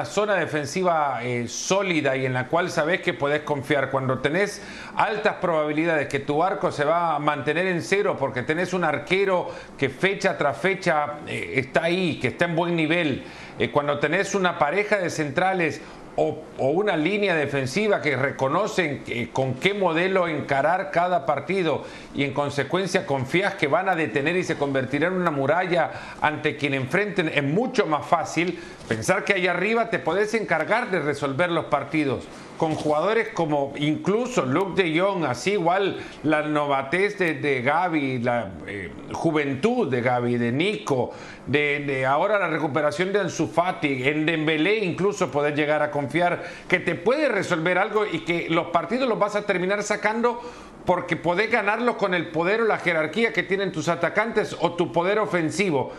zona 0.06 0.36
defensiva 0.36 1.22
eh, 1.24 1.48
sólida 1.48 2.16
y 2.16 2.28
en 2.28 2.34
la 2.34 2.48
cual 2.48 2.70
sabes 2.70 3.02
que 3.02 3.16
podés 3.16 3.42
confiar. 3.42 3.90
Cuando 3.90 4.20
tenés 4.20 4.62
altas 4.96 5.38
probabilidades 5.42 6.08
que 6.08 6.20
tu 6.20 6.44
arco 6.44 6.72
se 6.72 6.86
va 6.86 7.16
a 7.16 7.20
mantener 7.20 7.66
en 7.66 7.82
cero 7.82 8.16
porque 8.20 8.44
tenés 8.44 8.74
un 8.74 8.84
arquero 8.84 9.50
que 9.76 9.90
fecha 9.90 10.38
tras 10.38 10.56
fecha 10.56 11.16
eh, 11.26 11.54
está 11.56 11.86
ahí, 11.86 12.20
que 12.20 12.28
está 12.28 12.46
en 12.46 12.56
buen 12.56 12.76
nivel. 12.76 13.24
Eh, 13.58 13.72
cuando 13.72 13.98
tenés 13.98 14.36
una 14.36 14.60
pareja 14.60 14.98
de 14.98 15.10
centrales 15.10 15.82
o, 16.16 16.44
una 16.58 16.98
línea 16.98 17.36
defensiva 17.36 18.02
que 18.02 18.16
reconocen 18.16 19.04
con 19.34 19.56
qué 19.56 19.74
modelo 19.74 20.28
encarar 20.28 20.92
cada 20.92 21.26
partido 21.26 21.84
y 22.14 22.24
en 22.24 22.34
consecuencia 22.34 23.06
confías 23.06 23.56
que 23.56 23.68
van 23.68 23.90
a 23.90 23.96
detener 23.96 24.36
y 24.36 24.44
se 24.44 24.58
convertirán 24.58 25.14
en 25.14 25.22
una 25.22 25.32
muralla 25.32 25.92
ante 26.22 26.58
quien 26.58 26.74
enfrenten, 26.74 27.30
es 27.30 27.44
mucho 27.44 27.86
más 27.86 28.06
fácil 28.06 28.60
pensar 28.88 29.24
que 29.24 29.34
ahí 29.34 29.48
arriba 29.48 29.90
te 29.90 30.00
podés 30.00 30.34
encargar 30.34 30.92
de 30.92 31.00
resolver 31.00 31.50
los 31.50 31.66
partidos 31.66 32.26
con 32.62 32.76
jugadores 32.76 33.30
como 33.30 33.74
incluso 33.78 34.46
Luke 34.46 34.84
de 34.84 35.00
Jong, 35.00 35.26
así 35.26 35.54
igual 35.54 35.98
la 36.22 36.44
novatez 36.44 37.18
de, 37.18 37.34
de 37.34 37.64
Gaby, 37.64 38.20
la 38.20 38.52
eh, 38.68 38.92
juventud 39.14 39.90
de 39.90 40.00
Gaby, 40.00 40.38
de 40.38 40.52
Nico, 40.52 41.10
de, 41.48 42.06
ahora 42.06 42.38
la 42.38 42.50
recuperación 42.50 43.12
de 43.12 43.20
Ansu 43.20 43.48
Fati, 43.48 44.08
en 44.08 44.28
Dembélé 44.28 44.78
incluso 44.78 45.32
poder 45.32 45.56
llegar 45.56 45.82
a 45.82 45.90
confiar 45.90 46.44
que 46.68 46.80
te 46.80 46.94
puede 46.94 47.30
resolver 47.30 47.80
algo 47.80 48.06
y 48.06 48.20
que 48.20 48.48
los 48.52 48.68
partidos 48.68 49.10
los 49.10 49.18
vas 49.18 49.36
a 49.36 49.42
terminar 49.42 49.82
sacando 49.82 50.40
porque 50.86 51.16
podés 51.16 51.50
ganarlos 51.50 51.96
con 51.96 52.14
el 52.14 52.28
poder 52.28 52.62
o 52.62 52.66
la 52.66 52.78
jerarquía 52.78 53.34
que 53.34 53.42
tienen 53.42 53.72
tus 53.72 53.88
atacantes 53.88 54.56
o 54.60 54.74
tu 54.74 54.92
poder 54.92 55.18
ofensivo 55.18 55.94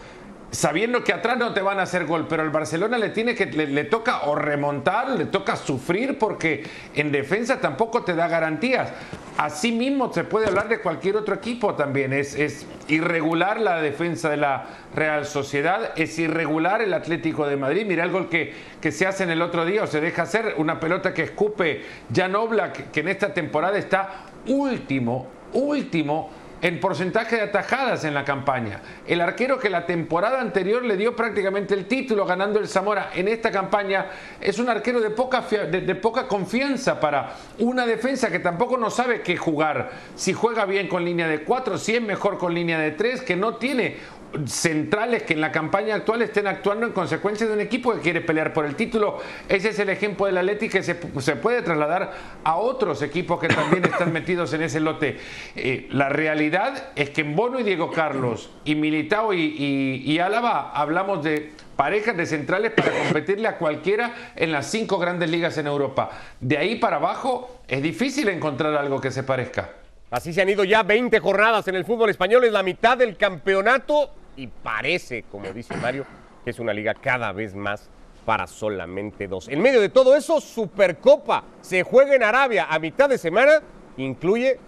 sabiendo 0.52 1.02
que 1.02 1.14
atrás 1.14 1.38
no 1.38 1.54
te 1.54 1.62
van 1.62 1.80
a 1.80 1.82
hacer 1.82 2.04
gol, 2.04 2.26
pero 2.28 2.42
al 2.42 2.50
Barcelona 2.50 2.98
le 2.98 3.08
tiene 3.08 3.34
que 3.34 3.46
le, 3.46 3.66
le, 3.66 3.84
toca 3.84 4.24
o 4.24 4.34
remontar, 4.34 5.08
le 5.08 5.24
toca 5.24 5.56
sufrir 5.56 6.18
porque 6.18 6.62
en 6.94 7.10
defensa 7.10 7.58
tampoco 7.58 8.04
te 8.04 8.14
da 8.14 8.28
garantías. 8.28 8.92
Así 9.38 9.72
mismo 9.72 10.12
se 10.12 10.24
puede 10.24 10.46
hablar 10.46 10.68
de 10.68 10.80
cualquier 10.80 11.16
otro 11.16 11.34
equipo 11.34 11.74
también. 11.74 12.12
Es, 12.12 12.34
es 12.34 12.66
irregular 12.88 13.60
la 13.60 13.80
defensa 13.80 14.28
de 14.28 14.36
la 14.36 14.66
Real 14.94 15.24
Sociedad, 15.24 15.92
es 15.96 16.18
irregular 16.18 16.82
el 16.82 16.92
Atlético 16.92 17.46
de 17.46 17.56
Madrid. 17.56 17.86
Mira 17.86 18.04
el 18.04 18.10
gol 18.10 18.28
que, 18.28 18.52
que 18.78 18.92
se 18.92 19.06
hace 19.06 19.24
en 19.24 19.30
el 19.30 19.40
otro 19.40 19.64
día 19.64 19.84
o 19.84 19.86
se 19.86 20.02
deja 20.02 20.22
hacer, 20.22 20.54
una 20.58 20.78
pelota 20.78 21.14
que 21.14 21.22
escupe 21.22 21.82
Jan 22.14 22.36
Oblak, 22.36 22.90
que 22.90 23.00
en 23.00 23.08
esta 23.08 23.32
temporada 23.32 23.78
está 23.78 24.26
último, 24.46 25.28
último 25.54 26.41
en 26.62 26.78
porcentaje 26.78 27.36
de 27.36 27.42
atajadas 27.42 28.04
en 28.04 28.14
la 28.14 28.24
campaña. 28.24 28.80
El 29.06 29.20
arquero 29.20 29.58
que 29.58 29.68
la 29.68 29.84
temporada 29.84 30.40
anterior 30.40 30.84
le 30.84 30.96
dio 30.96 31.14
prácticamente 31.16 31.74
el 31.74 31.86
título 31.86 32.24
ganando 32.24 32.60
el 32.60 32.68
Zamora 32.68 33.10
en 33.14 33.26
esta 33.26 33.50
campaña 33.50 34.06
es 34.40 34.60
un 34.60 34.68
arquero 34.68 35.00
de 35.00 35.10
poca, 35.10 35.40
de, 35.40 35.94
poca 35.96 36.28
confianza 36.28 37.00
para 37.00 37.34
una 37.58 37.84
defensa 37.84 38.30
que 38.30 38.38
tampoco 38.38 38.78
no 38.78 38.90
sabe 38.90 39.22
qué 39.22 39.36
jugar. 39.36 39.90
Si 40.14 40.32
juega 40.32 40.64
bien 40.64 40.86
con 40.86 41.04
línea 41.04 41.26
de 41.26 41.42
4, 41.42 41.76
si 41.78 41.96
es 41.96 42.02
mejor 42.02 42.38
con 42.38 42.54
línea 42.54 42.78
de 42.78 42.92
3, 42.92 43.22
que 43.22 43.34
no 43.34 43.56
tiene 43.56 43.96
centrales 44.46 45.22
que 45.22 45.34
en 45.34 45.40
la 45.40 45.52
campaña 45.52 45.94
actual 45.94 46.22
estén 46.22 46.46
actuando 46.46 46.86
en 46.86 46.92
consecuencia 46.92 47.46
de 47.46 47.52
un 47.52 47.60
equipo 47.60 47.94
que 47.94 48.00
quiere 48.00 48.20
pelear 48.20 48.52
por 48.52 48.64
el 48.64 48.76
título. 48.76 49.18
Ese 49.48 49.70
es 49.70 49.78
el 49.78 49.88
ejemplo 49.88 50.26
del 50.26 50.38
Atlético 50.38 50.72
que 50.72 50.82
se, 50.82 50.96
se, 51.20 51.36
puede 51.36 51.62
trasladar 51.62 52.12
a 52.44 52.56
otros 52.56 53.02
equipos 53.02 53.40
que 53.40 53.48
también 53.48 53.84
están 53.84 54.12
metidos 54.12 54.52
en 54.52 54.62
ese 54.62 54.80
lote. 54.80 55.18
Eh, 55.56 55.88
la 55.90 56.08
realidad 56.08 56.90
es 56.96 57.10
que 57.10 57.22
en 57.22 57.36
Bono 57.36 57.60
y 57.60 57.62
Diego 57.62 57.90
Carlos 57.90 58.50
y 58.64 58.74
Militao 58.74 59.32
y, 59.34 59.40
y, 59.40 60.12
y 60.12 60.18
Álava 60.18 60.72
hablamos 60.72 61.22
de 61.22 61.52
parejas 61.76 62.16
de 62.16 62.26
centrales 62.26 62.72
para 62.72 62.90
competirle 62.92 63.48
a 63.48 63.58
cualquiera 63.58 64.32
en 64.36 64.52
las 64.52 64.70
cinco 64.70 64.98
grandes 64.98 65.30
ligas 65.30 65.56
en 65.58 65.66
Europa. 65.66 66.10
De 66.40 66.58
ahí 66.58 66.76
para 66.76 66.96
abajo 66.96 67.60
es 67.68 67.82
difícil 67.82 68.28
encontrar 68.28 68.74
algo 68.74 69.00
que 69.00 69.10
se 69.10 69.22
parezca. 69.22 69.70
Así 70.12 70.32
se 70.34 70.42
han 70.42 70.48
ido 70.50 70.62
ya 70.62 70.82
20 70.82 71.18
jornadas 71.20 71.66
en 71.68 71.74
el 71.74 71.86
fútbol 71.86 72.10
español, 72.10 72.44
es 72.44 72.52
la 72.52 72.62
mitad 72.62 72.98
del 72.98 73.16
campeonato 73.16 74.10
y 74.36 74.46
parece, 74.46 75.24
como 75.30 75.52
dice 75.52 75.76
Mario, 75.76 76.06
que 76.44 76.50
es 76.50 76.58
una 76.58 76.72
liga 76.72 76.94
cada 76.94 77.32
vez 77.32 77.54
más 77.54 77.90
para 78.24 78.46
solamente 78.46 79.28
dos. 79.28 79.48
En 79.48 79.60
medio 79.60 79.80
de 79.80 79.88
todo 79.88 80.16
eso, 80.16 80.40
Supercopa 80.40 81.44
se 81.60 81.82
juega 81.82 82.14
en 82.14 82.22
Arabia 82.22 82.66
a 82.70 82.78
mitad 82.78 83.08
de 83.08 83.18
semana, 83.18 83.62
incluye 83.96 84.58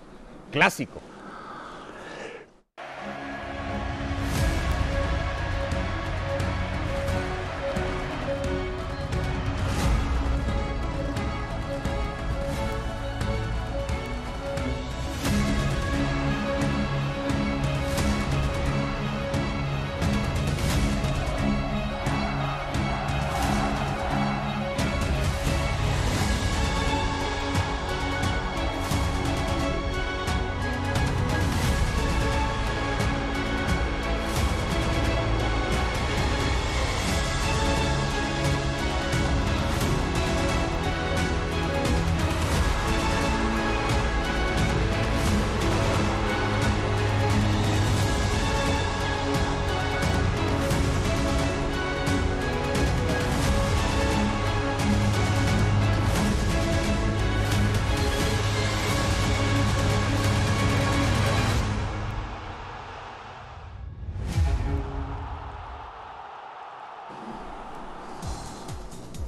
clásico. 0.51 1.01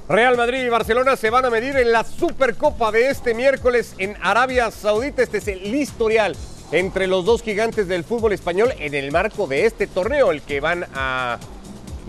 Real 0.09 0.37
Madrid 0.37 0.63
y 0.63 0.69
Barcelona 0.69 1.17
se 1.17 1.29
van 1.29 1.43
a 1.43 1.49
medir 1.49 1.75
en 1.75 1.91
la 1.91 2.05
Supercopa 2.05 2.93
de 2.93 3.09
este 3.09 3.33
miércoles 3.33 3.93
en 3.97 4.15
Arabia 4.21 4.71
Saudita. 4.71 5.21
Este 5.21 5.39
es 5.39 5.49
el 5.49 5.75
historial 5.75 6.33
entre 6.71 7.07
los 7.07 7.25
dos 7.25 7.43
gigantes 7.43 7.89
del 7.89 8.05
fútbol 8.05 8.31
español 8.31 8.73
en 8.79 8.93
el 8.93 9.11
marco 9.11 9.47
de 9.47 9.65
este 9.65 9.85
torneo, 9.85 10.31
el 10.31 10.43
que 10.43 10.61
van 10.61 10.85
a 10.95 11.39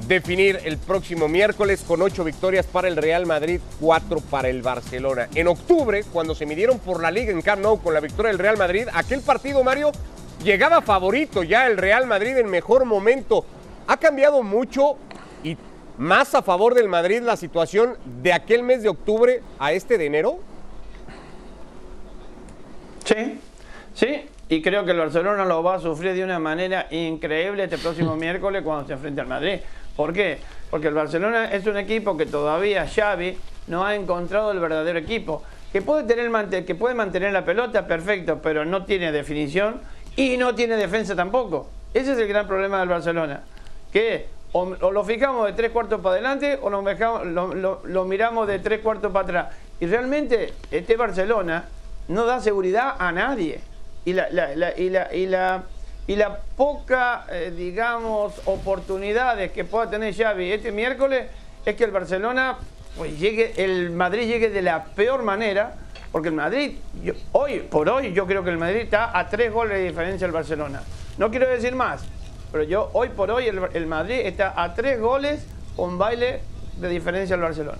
definir 0.07 0.61
el 0.63 0.79
próximo 0.79 1.27
miércoles 1.27 1.83
con 1.89 2.01
ocho 2.01 2.23
victorias 2.23 2.67
para 2.67 2.87
el 2.87 2.97
Real 2.97 3.27
Madrid, 3.27 3.61
cuatro 3.81 4.21
para 4.21 4.49
el 4.49 4.63
Barcelona. 4.63 5.29
En 5.35 5.49
octubre, 5.49 6.05
cuando 6.13 6.37
se 6.37 6.47
midieron 6.47 6.79
por 6.79 7.03
la 7.03 7.11
liga 7.11 7.33
en 7.33 7.43
Camp 7.43 7.65
con 7.83 7.95
la 7.95 7.99
victoria 7.99 8.31
del 8.31 8.39
Real 8.39 8.57
Madrid, 8.57 8.87
aquel 8.95 9.23
partido, 9.23 9.65
Mario, 9.65 9.91
llegaba 10.45 10.83
favorito 10.83 11.43
ya 11.43 11.67
el 11.67 11.77
Real 11.77 12.07
Madrid 12.07 12.37
en 12.37 12.47
mejor 12.47 12.85
momento. 12.85 13.45
Ha 13.89 13.97
cambiado 13.97 14.45
mucho 14.45 14.99
y 15.43 15.57
más 15.99 16.35
a 16.35 16.43
favor 16.43 16.75
del 16.75 16.89
Madrid 16.89 17.21
la 17.21 17.37
situación 17.37 17.97
de 18.23 18.33
aquel 18.33 18.63
mes 18.63 18.83
de 18.83 18.89
octubre 18.89 19.43
a 19.59 19.73
este 19.73 19.99
de 19.99 20.07
enero? 20.07 20.39
Sí, 23.05 23.41
sí, 23.95 24.23
y 24.49 24.63
creo 24.63 24.85
que 24.85 24.93
el 24.93 24.99
Barcelona 24.99 25.45
lo 25.45 25.63
va 25.63 25.75
a 25.75 25.81
sufrir 25.81 26.15
de 26.15 26.25
una 26.25 26.39
manera 26.39 26.87
increíble 26.91 27.65
este 27.65 27.79
próximo 27.79 28.17
miércoles 28.17 28.63
cuando 28.63 28.87
se 28.87 28.93
enfrente 28.95 29.21
al 29.21 29.27
Madrid. 29.27 29.61
¿Por 29.97 30.13
qué? 30.13 30.39
Porque 30.71 30.89
el 30.89 30.95
Barcelona 30.95 31.53
es 31.53 31.67
un 31.67 31.77
equipo 31.77 32.17
que 32.17 32.27
todavía 32.27 32.87
Xavi 32.87 33.37
no 33.67 33.85
ha 33.85 33.95
encontrado 33.95 34.53
el 34.53 34.61
verdadero 34.61 34.99
equipo. 34.99 35.43
que 35.73 35.83
puede, 35.83 36.05
tener, 36.05 36.65
que 36.65 36.75
puede 36.75 36.95
mantener 36.95 37.33
la 37.33 37.45
pelota, 37.45 37.87
perfecto, 37.87 38.41
pero 38.43 38.65
no 38.65 38.85
tiene 38.85 39.13
definición 39.13 39.81
y 40.17 40.37
no 40.37 40.55
tiene 40.55 40.77
defensa 40.77 41.17
tampoco. 41.17 41.69
Ese 41.93 42.13
es 42.13 42.19
el 42.19 42.29
gran 42.29 42.47
problema 42.47 42.81
del 42.81 42.89
Barcelona. 42.89 43.43
Que 43.93 44.29
o, 44.53 44.65
lo 44.67 45.05
fijamos 45.05 45.47
de 45.47 45.53
tres 45.53 45.71
cuartos 45.71 46.01
para 46.01 46.15
adelante 46.15 46.59
o 46.61 46.71
lo, 46.71 47.85
lo, 47.85 48.05
miramos 48.05 48.49
de 48.49 48.59
tres 48.59 48.81
cuartos 48.81 49.13
para 49.13 49.25
atrás. 49.25 49.57
Y 49.81 49.87
realmente 49.87 50.55
este 50.71 50.97
Barcelona 50.97 51.69
no 52.09 52.25
da 52.25 52.41
seguridad 52.41 52.95
a 52.99 53.13
nadie. 53.13 53.61
Y 54.05 54.15
la, 54.15 54.29
y 54.31 54.57
la, 54.89 55.15
y 55.15 55.27
la, 55.27 55.63
y 56.07 56.17
la 56.17 56.39
poca, 56.57 57.27
eh, 57.31 57.53
digamos, 57.55 58.33
oportunidades 58.47 59.53
que 59.53 59.65
pueda 59.65 59.91
tener 59.91 60.15
Xavi 60.15 60.53
este 60.53 60.73
miércoles 60.73 61.27
es 61.67 61.77
que 61.77 61.85
el 61.85 61.91
Barcelona, 61.91 62.57
pues 62.97 63.19
llegue, 63.19 63.53
el 63.63 63.91
Madrid 63.91 64.27
llegue 64.27 64.49
de 64.49 64.63
la 64.63 64.85
peor 64.85 65.23
manera, 65.23 65.75
porque 66.11 66.29
el 66.29 66.35
Madrid, 66.35 66.79
hoy 67.33 67.59
por 67.59 67.91
hoy, 67.91 68.15
yo 68.15 68.27
creo 68.27 68.43
que 68.43 68.49
el 68.49 68.57
Madrid 68.57 68.79
está 68.79 69.17
a 69.17 69.29
tres 69.29 69.53
goles 69.53 69.77
de 69.77 69.85
diferencia 69.85 70.27
del 70.27 70.33
Barcelona. 70.33 70.83
No 71.19 71.31
quiero 71.31 71.47
decir 71.47 71.75
más, 71.75 72.03
pero 72.51 72.65
yo 72.65 72.91
hoy 72.93 73.09
por 73.11 73.31
hoy 73.31 73.47
el, 73.47 73.87
Madrid 73.87 74.21
está 74.25 74.55
a 74.61 74.75
tres 74.75 75.01
goles 75.01 75.41
con 75.77 75.99
baile 75.99 76.41
de 76.77 76.89
diferencia 76.89 77.35
al 77.35 77.43
Barcelona. 77.43 77.79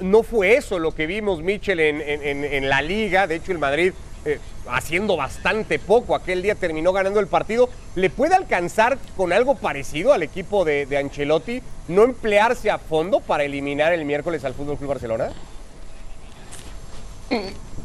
No, 0.00 0.22
fue 0.22 0.56
eso 0.56 0.78
lo 0.78 0.92
que 0.92 1.06
vimos, 1.06 1.42
Michel, 1.42 1.80
en, 1.80 2.68
la 2.68 2.80
liga. 2.80 3.26
De 3.26 3.36
hecho, 3.36 3.52
el 3.52 3.58
Madrid 3.58 3.92
eh, 4.24 4.38
haciendo 4.68 5.16
bastante 5.16 5.78
poco. 5.78 6.14
Aquel 6.14 6.42
día 6.42 6.54
terminó 6.54 6.92
ganando 6.92 7.20
el 7.20 7.26
partido. 7.26 7.68
¿Le 7.94 8.08
puede 8.08 8.34
alcanzar 8.34 8.98
con 9.16 9.32
algo 9.32 9.56
parecido 9.56 10.12
al 10.12 10.22
equipo 10.22 10.64
de, 10.64 10.86
de 10.86 10.96
Ancelotti 10.96 11.62
no 11.88 12.04
emplearse 12.04 12.70
a 12.70 12.78
fondo 12.78 13.20
para 13.20 13.44
eliminar 13.44 13.92
el 13.92 14.04
miércoles 14.04 14.44
al 14.44 14.54
Fútbol 14.54 14.78
Club 14.78 14.90
Barcelona? 14.90 15.30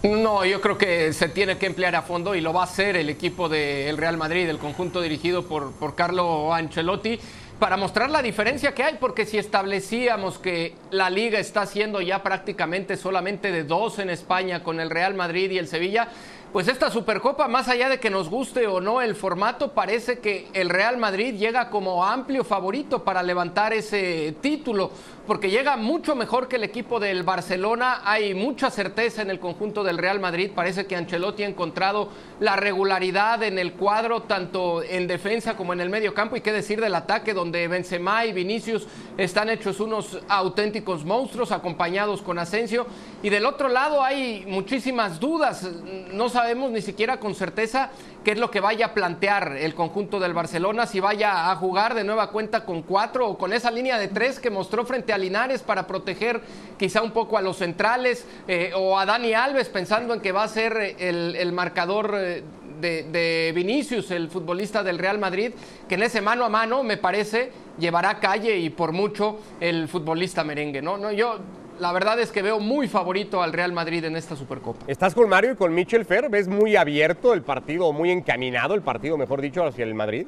No, 0.04 0.46
yo 0.46 0.62
creo 0.62 0.78
que 0.78 1.14
se 1.14 1.30
tiene 1.30 1.58
que 1.58 1.66
emplear 1.66 1.96
a 1.96 2.04
fondo 2.04 2.36
y 2.36 2.42
lo 2.42 2.54
va 2.54 2.62
a 2.62 2.66
hacer 2.66 2.96
el 2.96 3.10
equipo 3.10 3.50
del 3.50 3.98
Real 3.98 4.18
Madrid, 4.18 4.48
el 4.48 4.60
conjunto 4.60 5.02
dirigido 5.02 5.48
por, 5.48 5.72
por 5.74 5.96
Carlo 5.96 6.54
Ancelotti 6.54 7.20
para 7.60 7.78
mostrar 7.78 8.10
la 8.10 8.22
diferencia 8.22 8.74
que 8.74 8.84
hay, 8.84 8.98
porque 9.00 9.26
si 9.26 9.38
establecíamos 9.38 10.38
que 10.38 10.76
la 10.92 11.10
liga 11.10 11.40
está 11.40 11.66
siendo 11.66 12.02
ya 12.02 12.22
prácticamente 12.22 12.98
solamente 12.98 13.52
de 13.52 13.64
dos 13.64 14.00
en 14.00 14.10
España 14.10 14.62
con 14.62 14.80
el 14.80 14.90
Real 14.90 15.14
Madrid 15.14 15.52
y 15.52 15.58
el 15.58 15.68
Sevilla, 15.68 16.10
pues 16.52 16.68
esta 16.68 16.90
Supercopa, 16.90 17.48
más 17.48 17.68
allá 17.68 17.90
de 17.90 18.00
que 18.00 18.10
nos 18.10 18.30
guste 18.30 18.68
o 18.68 18.82
no 18.82 19.02
el 19.02 19.16
formato, 19.16 19.74
parece 19.74 20.20
que 20.20 20.48
el 20.54 20.70
Real 20.70 20.98
Madrid 20.98 21.36
llega 21.36 21.70
como 21.70 22.06
amplio 22.06 22.44
favorito 22.44 23.04
para 23.04 23.24
levantar 23.24 23.74
ese 23.74 24.36
título, 24.42 24.92
porque 25.28 25.50
llega 25.50 25.76
mucho 25.76 26.16
mejor 26.16 26.48
que 26.48 26.56
el 26.56 26.64
equipo 26.64 27.00
del 27.00 27.24
Barcelona, 27.24 28.02
hay 28.06 28.34
mucha 28.34 28.72
certeza 28.72 29.22
en 29.22 29.30
el 29.30 29.40
conjunto 29.40 29.84
del 29.84 29.98
Real 29.98 30.20
Madrid, 30.20 30.52
parece 30.56 30.86
que 30.86 30.96
Ancelotti 30.96 31.44
ha 31.44 31.48
encontrado 31.48 32.10
la 32.40 32.56
regularidad 32.56 33.44
en 33.44 33.60
el 33.60 33.74
cuadro, 33.74 34.24
tanto 34.24 34.82
en 34.82 35.08
defensa 35.08 35.58
como 35.58 35.74
en 35.74 35.82
el 35.82 35.90
medio 35.90 36.14
campo, 36.14 36.38
y 36.38 36.42
qué 36.42 36.54
decir 36.54 36.80
del 36.80 36.96
ataque, 36.96 37.34
donde 37.34 37.68
Benzema 37.68 38.26
y 38.26 38.32
Vinicius 38.32 38.88
están 39.18 39.50
hechos 39.50 39.82
unos 39.82 40.20
auténticos 40.30 41.04
monstruos, 41.04 41.52
acompañados 41.52 42.22
con 42.22 42.40
Asensio, 42.40 42.88
y 43.22 43.30
del 43.30 43.46
otro 43.46 43.68
lado 43.68 44.04
hay 44.04 44.46
muchísimas 44.48 45.20
dudas, 45.20 45.70
no 46.14 46.30
sabemos 46.30 46.46
sabemos 46.46 46.70
ni 46.70 46.82
siquiera 46.84 47.20
con 47.20 47.34
certeza 47.34 47.90
qué 48.26 48.32
es 48.32 48.40
lo 48.40 48.50
que 48.50 48.60
vaya 48.60 48.88
a 48.88 48.94
plantear 48.96 49.56
el 49.56 49.76
conjunto 49.76 50.20
del 50.20 50.34
Barcelona, 50.34 50.88
si 50.88 51.00
vaya 51.00 51.52
a 51.52 51.56
jugar 51.56 51.94
de 51.94 52.04
nueva 52.04 52.32
cuenta 52.32 52.66
con 52.66 52.82
cuatro 52.82 53.30
o 53.30 53.38
con 53.38 53.54
esa 53.54 53.70
línea 53.70 54.00
de 54.00 54.08
tres 54.08 54.40
que 54.40 54.50
mostró 54.50 54.84
frente 54.84 55.14
a 55.14 55.18
Linares 55.18 55.62
para 55.62 55.86
proteger 55.86 56.42
quizá 56.78 57.04
un 57.04 57.12
poco 57.12 57.38
a 57.38 57.42
los 57.44 57.58
centrales 57.58 58.26
eh, 58.48 58.72
o 58.76 58.98
a 58.98 59.06
Dani 59.06 59.34
Alves 59.36 59.70
pensando 59.70 60.12
en 60.16 60.22
que 60.22 60.32
va 60.32 60.44
a 60.44 60.48
ser 60.48 60.96
el, 61.00 61.52
marcador. 61.54 62.16
Eh, 62.18 62.44
de, 62.76 63.04
de, 63.04 63.54
Vinicius, 63.56 64.12
el 64.12 64.30
futbolista 64.30 64.84
del 64.84 65.00
Real 65.00 65.18
Madrid, 65.18 65.54
que 65.88 65.96
en 65.96 66.04
ese 66.04 66.20
mano 66.20 66.44
a 66.44 66.50
mano, 66.50 66.84
me 66.84 66.98
parece, 66.98 67.50
llevará 67.80 68.20
calle 68.20 68.58
y 68.58 68.70
por 68.70 68.92
mucho 68.92 69.40
el 69.62 69.88
futbolista 69.88 70.44
merengue. 70.44 70.82
¿no? 70.82 70.98
No, 70.98 71.10
yo 71.14 71.40
la 71.80 71.92
verdad 71.92 72.20
es 72.20 72.32
que 72.32 72.42
veo 72.42 72.60
muy 72.60 72.88
favorito 72.88 73.42
al 73.42 73.54
Real 73.54 73.74
Madrid 73.74 74.04
en 74.06 74.16
esta 74.16 74.36
Supercopa. 74.36 74.86
¿Estás 74.88 75.14
con 75.14 75.30
Mario 75.30 75.52
y 75.52 75.56
con 75.56 75.74
Michel 75.74 76.06
Fer? 76.06 76.30
¿Ves 76.30 76.48
muy 76.48 76.76
abierto 76.76 77.34
el 77.34 77.42
partido, 77.42 77.92
muy 77.92 78.12
encaminado 78.12 78.74
el 78.74 78.82
partido, 78.82 79.18
mejor 79.18 79.42
dicho, 79.42 79.66
hacia 79.66 79.84
el 79.84 79.94
Madrid? 79.94 80.28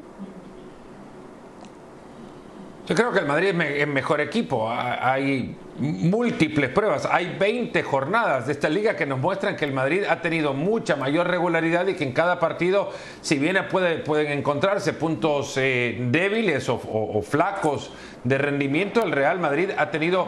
Yo 2.87 2.95
creo 2.95 3.11
que 3.11 3.19
el 3.19 3.25
Madrid 3.25 3.49
es 3.59 3.87
mejor 3.87 4.21
equipo. 4.21 4.69
Hay 4.71 5.57
múltiples 5.77 6.69
pruebas. 6.69 7.05
Hay 7.05 7.35
20 7.37 7.83
jornadas 7.83 8.47
de 8.47 8.53
esta 8.53 8.69
liga 8.69 8.95
que 8.95 9.05
nos 9.05 9.19
muestran 9.19 9.57
que 9.57 9.65
el 9.65 9.73
Madrid 9.73 10.03
ha 10.09 10.21
tenido 10.21 10.53
mucha 10.53 10.95
mayor 10.95 11.27
regularidad 11.27 11.85
y 11.87 11.95
que 11.95 12.05
en 12.05 12.13
cada 12.13 12.39
partido, 12.39 12.89
si 13.21 13.39
bien 13.39 13.57
puede, 13.69 13.97
pueden 13.97 14.31
encontrarse 14.31 14.93
puntos 14.93 15.57
eh, 15.57 15.97
débiles 16.11 16.69
o 16.69 17.21
flacos 17.21 17.91
de 18.23 18.37
rendimiento, 18.37 19.03
el 19.03 19.11
Real 19.11 19.39
Madrid 19.39 19.71
ha 19.77 19.91
tenido 19.91 20.27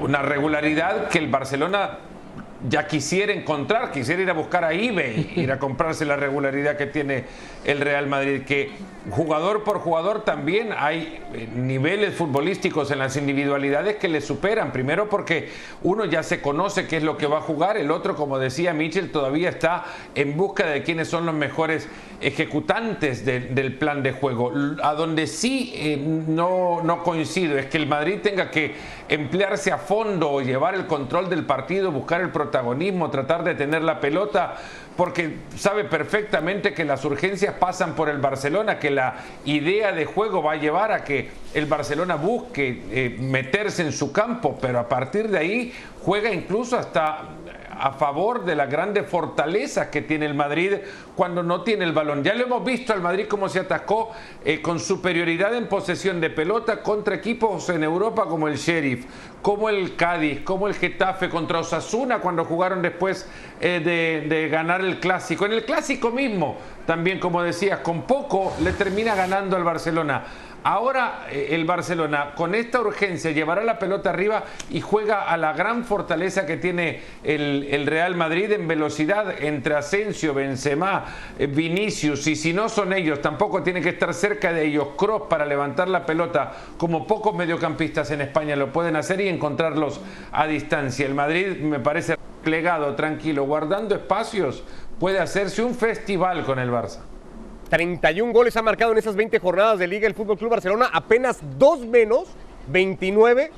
una 0.00 0.22
regularidad 0.22 1.08
que 1.08 1.18
el 1.18 1.28
Barcelona 1.28 1.98
ya 2.68 2.86
quisiera 2.86 3.32
encontrar, 3.32 3.92
quisiera 3.92 4.22
ir 4.22 4.30
a 4.30 4.32
buscar 4.32 4.64
a 4.64 4.72
eBay, 4.72 5.32
ir 5.36 5.52
a 5.52 5.58
comprarse 5.58 6.04
la 6.04 6.16
regularidad 6.16 6.76
que 6.76 6.86
tiene 6.86 7.24
el 7.64 7.80
Real 7.80 8.06
Madrid, 8.06 8.42
que 8.46 8.70
jugador 9.10 9.64
por 9.64 9.80
jugador 9.80 10.24
también 10.24 10.70
hay 10.76 11.20
eh, 11.34 11.48
niveles 11.54 12.14
futbolísticos 12.14 12.90
en 12.90 13.00
las 13.00 13.16
individualidades 13.16 13.96
que 13.96 14.08
le 14.08 14.22
superan, 14.22 14.72
primero 14.72 15.10
porque 15.10 15.50
uno 15.82 16.06
ya 16.06 16.22
se 16.22 16.40
conoce 16.40 16.86
qué 16.86 16.96
es 16.98 17.02
lo 17.02 17.18
que 17.18 17.26
va 17.26 17.38
a 17.38 17.42
jugar, 17.42 17.76
el 17.76 17.90
otro, 17.90 18.16
como 18.16 18.38
decía 18.38 18.72
Mitchell, 18.72 19.12
todavía 19.12 19.50
está 19.50 19.84
en 20.14 20.36
busca 20.36 20.66
de 20.66 20.82
quiénes 20.82 21.08
son 21.08 21.26
los 21.26 21.34
mejores 21.34 21.88
ejecutantes 22.24 23.24
del 23.24 23.74
plan 23.76 24.02
de 24.02 24.12
juego. 24.12 24.52
A 24.82 24.94
donde 24.94 25.26
sí 25.26 25.72
eh, 25.76 25.96
no, 25.96 26.82
no 26.82 27.02
coincido 27.02 27.58
es 27.58 27.66
que 27.66 27.76
el 27.76 27.86
Madrid 27.86 28.20
tenga 28.22 28.50
que 28.50 28.74
emplearse 29.08 29.70
a 29.70 29.78
fondo 29.78 30.30
o 30.30 30.40
llevar 30.40 30.74
el 30.74 30.86
control 30.86 31.28
del 31.28 31.44
partido, 31.44 31.92
buscar 31.92 32.22
el 32.22 32.30
protagonismo, 32.30 33.10
tratar 33.10 33.44
de 33.44 33.54
tener 33.54 33.82
la 33.82 34.00
pelota, 34.00 34.56
porque 34.96 35.36
sabe 35.56 35.84
perfectamente 35.84 36.72
que 36.72 36.84
las 36.84 37.04
urgencias 37.04 37.54
pasan 37.54 37.94
por 37.94 38.08
el 38.08 38.18
Barcelona, 38.18 38.78
que 38.78 38.90
la 38.90 39.16
idea 39.44 39.92
de 39.92 40.06
juego 40.06 40.42
va 40.42 40.52
a 40.52 40.56
llevar 40.56 40.92
a 40.92 41.04
que 41.04 41.28
el 41.52 41.66
Barcelona 41.66 42.14
busque 42.14 42.84
eh, 42.90 43.16
meterse 43.20 43.82
en 43.82 43.92
su 43.92 44.12
campo, 44.12 44.56
pero 44.60 44.78
a 44.78 44.88
partir 44.88 45.28
de 45.28 45.38
ahí 45.38 45.72
juega 46.00 46.32
incluso 46.32 46.78
hasta 46.78 47.28
a 47.78 47.92
favor 47.92 48.44
de 48.44 48.54
las 48.54 48.70
grandes 48.70 49.06
fortalezas 49.08 49.88
que 49.88 50.02
tiene 50.02 50.26
el 50.26 50.34
Madrid 50.34 50.74
cuando 51.14 51.42
no 51.42 51.62
tiene 51.62 51.84
el 51.84 51.92
balón. 51.92 52.22
Ya 52.22 52.34
lo 52.34 52.44
hemos 52.44 52.64
visto 52.64 52.92
al 52.92 53.00
Madrid 53.00 53.26
cómo 53.28 53.48
se 53.48 53.60
atacó 53.60 54.12
eh, 54.44 54.60
con 54.60 54.80
superioridad 54.80 55.54
en 55.54 55.68
posesión 55.68 56.20
de 56.20 56.30
pelota 56.30 56.82
contra 56.82 57.14
equipos 57.14 57.68
en 57.68 57.84
Europa 57.84 58.24
como 58.26 58.48
el 58.48 58.56
Sheriff, 58.56 59.06
como 59.42 59.68
el 59.68 59.96
Cádiz, 59.96 60.40
como 60.42 60.68
el 60.68 60.74
Getafe 60.74 61.28
contra 61.28 61.60
Osasuna 61.60 62.18
cuando 62.18 62.44
jugaron 62.44 62.82
después 62.82 63.28
eh, 63.60 63.80
de, 64.28 64.48
ganar 64.48 64.80
el 64.80 65.00
clásico. 65.00 65.46
En 65.46 65.52
el 65.52 65.64
clásico 65.64 66.10
mismo, 66.10 66.56
también 66.86 67.18
como 67.18 67.42
decías, 67.42 67.80
con 67.80 68.02
poco 68.02 68.54
le 68.62 68.72
termina 68.72 69.14
ganando 69.14 69.56
al 69.56 69.64
Barcelona. 69.64 70.24
Ahora 70.66 71.26
eh, 71.30 71.48
el 71.50 71.66
Barcelona 71.66 72.32
con 72.34 72.54
esta 72.54 72.80
urgencia 72.80 73.32
llevará 73.32 73.62
la 73.62 73.78
pelota 73.78 74.08
arriba 74.08 74.44
y 74.70 74.80
juega 74.80 75.24
a 75.24 75.36
la 75.36 75.52
gran 75.52 75.84
fortaleza 75.84 76.46
que 76.46 76.56
tiene 76.56 77.02
el, 77.22 77.86
Real 77.86 78.16
Madrid 78.16 78.50
en 78.50 78.66
velocidad 78.66 79.42
entre 79.42 79.74
Asensio, 79.74 80.32
Benzema, 80.32 81.03
Vinicius 81.38 82.26
y 82.26 82.36
si 82.36 82.52
no 82.52 82.68
son 82.68 82.92
ellos 82.92 83.20
tampoco 83.20 83.62
tiene 83.62 83.80
que 83.80 83.90
estar 83.90 84.12
cerca 84.14 84.52
de 84.52 84.66
ellos 84.66 84.88
Cross 84.96 85.22
para 85.28 85.44
levantar 85.44 85.88
la 85.88 86.04
pelota 86.06 86.52
como 86.76 87.06
pocos 87.06 87.34
mediocampistas 87.34 88.10
en 88.10 88.22
España 88.22 88.56
lo 88.56 88.72
pueden 88.72 88.96
hacer 88.96 89.20
y 89.20 89.28
encontrarlos 89.28 90.00
a 90.32 90.46
distancia. 90.46 91.06
El 91.06 91.14
Madrid 91.14 91.58
me 91.60 91.80
parece 91.80 92.16
plegado, 92.42 92.94
tranquilo, 92.94 93.44
guardando 93.44 93.94
espacios, 93.94 94.62
puede 94.98 95.18
hacerse 95.18 95.62
un 95.62 95.74
festival 95.74 96.44
con 96.44 96.58
el 96.58 96.70
Barça. 96.70 97.00
31 97.70 98.32
goles 98.32 98.56
ha 98.56 98.62
marcado 98.62 98.92
en 98.92 98.98
esas 98.98 99.16
20 99.16 99.38
jornadas 99.38 99.78
de 99.78 99.86
liga 99.86 100.06
el 100.06 100.14
Fútbol 100.14 100.38
Club 100.38 100.50
Barcelona, 100.50 100.90
apenas 100.92 101.40
dos 101.58 101.80
menos, 101.80 102.28
29 102.68 103.50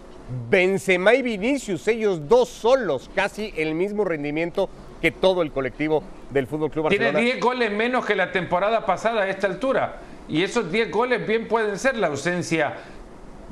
Benzema 0.51 1.15
y 1.15 1.23
Vinicius, 1.23 1.87
ellos 1.87 2.29
dos 2.29 2.49
solos, 2.49 3.11
casi 3.15 3.53
el 3.57 3.75
mismo 3.75 4.05
rendimiento 4.05 4.69
que 5.01 5.13
todo 5.13 5.43
el 5.43 5.53
colectivo 5.53 6.03
del 6.31 6.47
Fútbol 6.47 6.71
Club 6.71 6.85
Barcelona. 6.85 7.19
Tiene 7.19 7.33
10 7.35 7.41
goles 7.41 7.73
menos 7.73 8.05
que 8.05 8.15
la 8.15 8.33
temporada 8.33 8.85
pasada 8.85 9.23
a 9.23 9.29
esta 9.29 9.47
altura. 9.47 10.01
Y 10.29 10.43
esos 10.43 10.71
10 10.71 10.91
goles 10.91 11.27
bien 11.27 11.47
pueden 11.47 11.79
ser 11.79 11.97
la 11.97 12.09
ausencia 12.09 12.75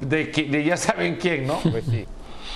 de, 0.00 0.26
de 0.26 0.64
ya 0.64 0.76
saben 0.76 1.16
quién, 1.16 1.46
¿no? 1.46 1.60
Pues 1.60 1.84
sí, 1.84 2.06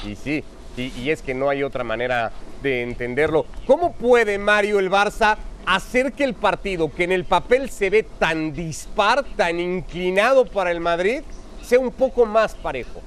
y 0.04 0.16
sí, 0.16 0.44
y 0.76 1.10
es 1.10 1.22
que 1.22 1.34
no 1.34 1.48
hay 1.48 1.62
otra 1.62 1.84
manera 1.84 2.32
de 2.62 2.82
entenderlo. 2.82 3.46
¿Cómo 3.66 3.92
puede 3.92 4.38
Mario 4.38 4.80
el 4.80 4.90
Barça 4.90 5.36
hacer 5.66 6.12
que 6.12 6.24
el 6.24 6.34
partido, 6.34 6.90
que 6.90 7.04
en 7.04 7.12
el 7.12 7.24
papel 7.24 7.70
se 7.70 7.90
ve 7.90 8.02
tan 8.02 8.52
dispar, 8.52 9.24
tan 9.36 9.60
inclinado 9.60 10.44
para 10.46 10.70
el 10.72 10.80
Madrid, 10.80 11.22
sea 11.62 11.78
un 11.78 11.92
poco 11.92 12.26
más 12.26 12.54
parejo? 12.54 13.00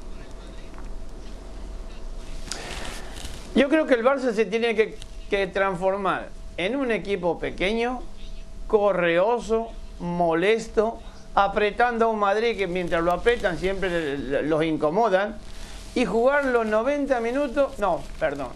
Yo 3.53 3.67
creo 3.67 3.85
que 3.85 3.95
el 3.95 4.03
Barça 4.03 4.31
se 4.31 4.45
tiene 4.45 4.75
que, 4.75 4.97
que 5.29 5.47
transformar 5.47 6.29
en 6.57 6.75
un 6.75 6.91
equipo 6.91 7.39
pequeño, 7.39 8.01
correoso, 8.67 9.69
molesto, 9.99 10.99
apretando 11.35 12.05
a 12.05 12.07
un 12.09 12.19
Madrid 12.19 12.57
que 12.57 12.67
mientras 12.67 13.03
lo 13.03 13.11
apretan 13.11 13.57
siempre 13.57 14.17
los 14.43 14.63
incomodan, 14.63 15.37
y 15.93 16.05
jugar 16.05 16.45
los 16.45 16.65
90 16.65 17.19
minutos, 17.19 17.77
no, 17.79 18.01
perdón, 18.19 18.49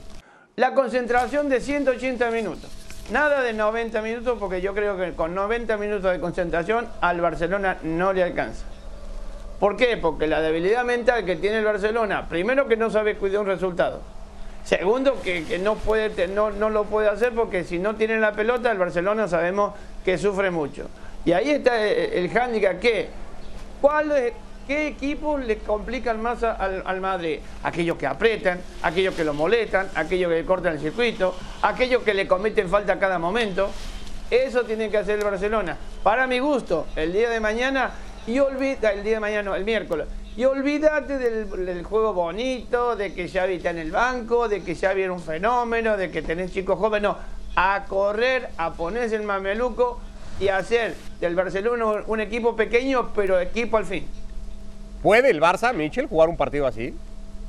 la 0.56 0.74
concentración 0.74 1.50
de 1.50 1.60
180 1.60 2.32
minutos. 2.32 2.70
Nada 3.12 3.44
de 3.44 3.54
90 3.54 4.02
minutos 4.02 4.38
porque 4.40 4.62
yo 4.62 4.74
creo 4.74 4.98
que 4.98 5.14
con 5.14 5.36
90 5.36 5.78
minutos 5.78 6.12
de 6.12 6.20
concentración 6.20 6.88
al 7.02 7.22
Barcelona 7.22 7.78
no 7.84 8.14
le 8.14 8.24
alcanza. 8.24 8.66
¿Por 9.60 9.78
qué? 9.78 9.98
Porque 9.98 10.28
la 10.28 10.42
debilidad 10.42 10.84
mental 10.84 11.24
que 11.24 11.36
tiene 11.36 11.60
el 11.60 11.66
Barcelona, 11.66 12.28
primero 12.28 12.68
que 12.68 12.78
no 12.78 12.90
sabe 12.90 13.16
cuidar 13.16 13.42
un 13.42 13.48
resultado. 13.48 14.02
Segundo, 14.66 15.22
que, 15.22 15.60
no, 15.60 16.70
lo 16.70 16.84
puede 16.86 17.08
hacer 17.08 17.34
porque 17.34 17.64
si 17.64 17.80
no 17.80 17.96
tiene 17.96 18.20
la 18.20 18.34
pelota, 18.34 18.72
el 18.72 18.78
Barcelona 18.78 19.28
sabemos 19.28 19.74
que 20.04 20.18
sufre 20.18 20.52
mucho. 20.52 20.90
Y 21.24 21.32
ahí 21.32 21.52
está 21.52 21.82
el, 21.82 22.14
el 22.14 22.30
hándicap 22.30 22.80
que, 22.80 23.08
¿cuál 23.80 24.34
¿Qué 24.68 24.88
equipos 24.88 25.46
le 25.46 25.60
complican 25.60 26.20
más 26.24 26.42
al, 26.44 27.00
Madrid? 27.00 27.38
Aquellos 27.62 27.98
que 27.98 28.08
apretan, 28.08 28.60
aquellos 28.82 29.14
que 29.14 29.24
lo 29.24 29.36
molestan, 29.36 29.90
aquellos 29.94 30.32
que 30.32 30.44
cortan 30.44 30.74
el 30.74 30.80
circuito, 30.80 31.36
aquellos 31.62 32.02
que 32.02 32.16
le 32.16 32.28
cometen 32.28 32.68
falta 32.68 32.94
a 32.94 33.00
cada 33.00 33.20
momento. 33.20 33.70
Eso 34.32 34.64
tiene 34.64 34.90
que 34.90 34.98
hacer 34.98 35.20
el 35.20 35.26
Barcelona. 35.26 35.78
Para 36.02 36.26
mi 36.26 36.40
gusto, 36.40 36.88
el 36.96 37.14
día 37.14 37.30
de 37.30 37.40
mañana, 37.40 37.92
y 38.26 38.40
olvida, 38.40 38.92
el 38.92 39.04
día 39.04 39.16
de 39.16 39.20
mañana, 39.20 39.56
el 39.56 39.66
miércoles, 39.66 40.08
y 40.38 40.44
olvídate 40.44 41.18
del, 41.18 41.84
juego 41.84 42.14
bonito, 42.14 42.96
de 42.96 43.14
que 43.14 43.30
Xavi 43.30 43.56
está 43.56 43.70
en 43.70 43.78
el 43.78 43.92
banco, 43.92 44.50
de 44.50 44.64
que 44.64 44.76
Xavi 44.76 45.04
era 45.04 45.14
un 45.14 45.22
fenómeno, 45.22 45.96
de 45.96 46.12
que 46.12 46.22
tenés 46.22 46.52
chicos 46.52 46.78
jóvenes. 46.78 47.10
No, 47.10 47.18
a 47.56 47.86
correr, 47.88 48.50
a 48.58 48.74
ponerse 48.74 49.16
el 49.16 49.24
mameluco 49.24 50.02
y 50.40 50.50
hacer 50.50 50.96
del 51.22 51.36
Barcelona 51.36 52.04
un 52.08 52.20
equipo 52.20 52.56
pequeño, 52.56 53.12
pero 53.16 53.40
equipo 53.40 53.78
al 53.78 53.86
fin. 53.86 54.06
¿Puede 55.02 55.30
el 55.30 55.40
Barça, 55.40 55.74
Michel, 55.74 56.08
jugar 56.08 56.28
un 56.28 56.36
partido 56.36 56.68
así? 56.68 56.94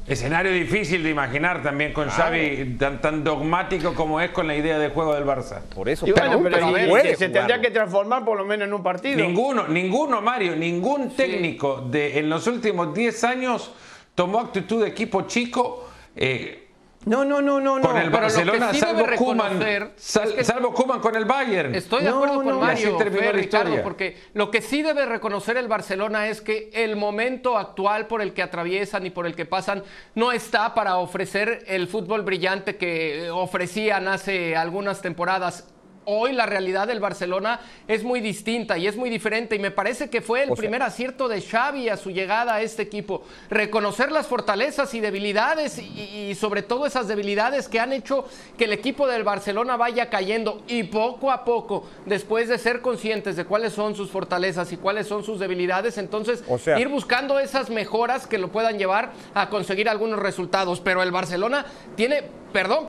Escenario 0.09 0.53
difícil 0.53 1.03
de 1.03 1.11
imaginar 1.11 1.63
también 1.63 1.93
con 1.93 2.09
Xavi 2.09 2.77
tan, 2.79 3.25
dogmático 3.25 3.93
como 3.95 4.21
es 4.21 4.31
con 4.31 4.47
la 4.47 4.55
idea 4.55 4.79
de 4.79 4.91
juego 4.91 5.15
del 5.15 5.25
Barça. 5.25 5.63
Por 5.75 5.89
eso, 5.89 6.07
pero, 6.15 7.17
se 7.17 7.29
tendría 7.29 7.61
que 7.61 7.71
transformar 7.71 8.25
por 8.25 8.39
lo 8.39 8.45
menos 8.45 8.69
en 8.69 8.75
un 8.75 8.85
partido. 8.85 9.17
Ninguno, 9.17 9.67
ninguno, 9.67 10.23
Mario, 10.23 10.55
ningún 10.55 11.11
técnico 11.11 11.81
de 11.91 12.19
en 12.19 12.31
los 12.31 12.47
últimos 12.47 12.95
10 12.95 13.25
años 13.25 13.73
tomó 14.15 14.41
actitud 14.41 14.83
de 14.83 14.89
equipo 14.89 15.23
chico. 15.23 15.89
Eh, 16.15 16.66
no, 17.07 17.25
no, 17.25 17.41
no, 17.41 17.61
no. 17.61 17.81
Con 17.81 17.97
el 17.97 18.11
Barcelona, 18.11 18.75
salvo 18.75 19.07
Kuman, 19.17 19.61
salvo 19.97 20.75
Kuman 20.75 21.01
con 21.01 21.17
el 21.17 21.25
Bayern. 21.25 21.75
Estoy 21.75 22.03
de 22.03 22.09
acuerdo 22.09 22.43
con 22.43 22.61
Mario, 22.61 22.99
Ricardo, 23.33 23.83
porque 23.83 24.17
lo 24.35 24.51
que 24.51 24.61
sí 24.61 24.83
debe 24.83 25.07
reconocer 25.07 25.57
el 25.57 25.69
Barcelona 25.69 26.29
es 26.29 26.41
que 26.41 26.71
el 26.75 26.97
momento 26.97 27.57
actual 27.57 28.07
por 28.07 28.23
el 28.23 28.35
que 28.35 28.43
atraviesan 28.43 29.07
y 29.07 29.11
por 29.11 29.27
el 29.27 29.35
que 29.35 29.47
pasan 29.47 29.85
no 30.15 30.33
está 30.33 30.75
para 30.75 30.97
ofrecer 30.99 31.65
el 31.67 31.87
fútbol 31.87 32.23
brillante 32.23 32.77
que 32.77 33.31
ofrecían 33.31 34.09
hace 34.09 34.57
algunas 34.57 35.01
temporadas 35.01 35.73
hoy 36.07 36.33
la 36.33 36.47
realidad 36.47 36.87
del 36.87 37.01
Barcelona 37.01 37.61
es 37.87 38.03
muy 38.03 38.21
distinta 38.21 38.79
y 38.79 38.87
es 38.87 38.97
muy 38.97 39.11
diferente 39.11 39.57
y 39.57 39.59
me 39.59 39.71
parece 39.71 40.09
que 40.09 40.23
fue 40.23 40.45
el 40.45 40.53
primer 40.53 40.83
acierto 40.83 41.29
de 41.29 41.43
Xavi 41.43 41.89
a 41.89 41.97
su 41.97 42.11
llegada 42.11 42.55
a 42.55 42.63
este 42.63 42.83
equipo, 42.83 43.25
reconocer 43.51 44.11
las 44.11 44.27
fortalezas 44.27 44.95
y 44.95 45.01
debilidades 45.01 45.79
y, 45.79 46.35
sobre 46.37 46.63
todo 46.63 46.87
esas 46.87 47.09
debilidades 47.09 47.69
que 47.69 47.81
han 47.81 47.93
hecho 47.93 48.25
que 48.57 48.65
el 48.65 48.73
equipo 48.73 49.07
del 49.07 49.25
Barcelona 49.25 49.77
vaya 49.77 50.09
cayendo 50.09 50.63
y 50.69 50.85
poco 50.85 51.31
a 51.31 51.45
poco, 51.45 51.87
después 52.07 52.49
de 52.49 52.59
ser 52.59 52.81
conscientes 52.81 53.37
de 53.37 53.45
cuáles 53.45 53.73
son 53.73 53.95
sus 53.95 54.11
fortalezas 54.11 54.73
y 54.73 54.77
cuáles 54.77 55.07
son 55.07 55.25
sus 55.25 55.39
debilidades, 55.39 55.99
entonces 55.99 56.45
ir 56.79 56.89
buscando 56.89 57.39
esas 57.39 57.69
mejoras 57.69 58.27
que 58.27 58.39
lo 58.39 58.49
puedan 58.49 58.79
llevar 58.79 59.13
a 59.35 59.49
conseguir 59.49 59.89
algunos 59.89 60.21
resultados, 60.21 60.81
pero 60.81 61.03
el 61.03 61.11
Barcelona 61.11 61.67
tiene, 61.97 62.23
perdón, 62.53 62.89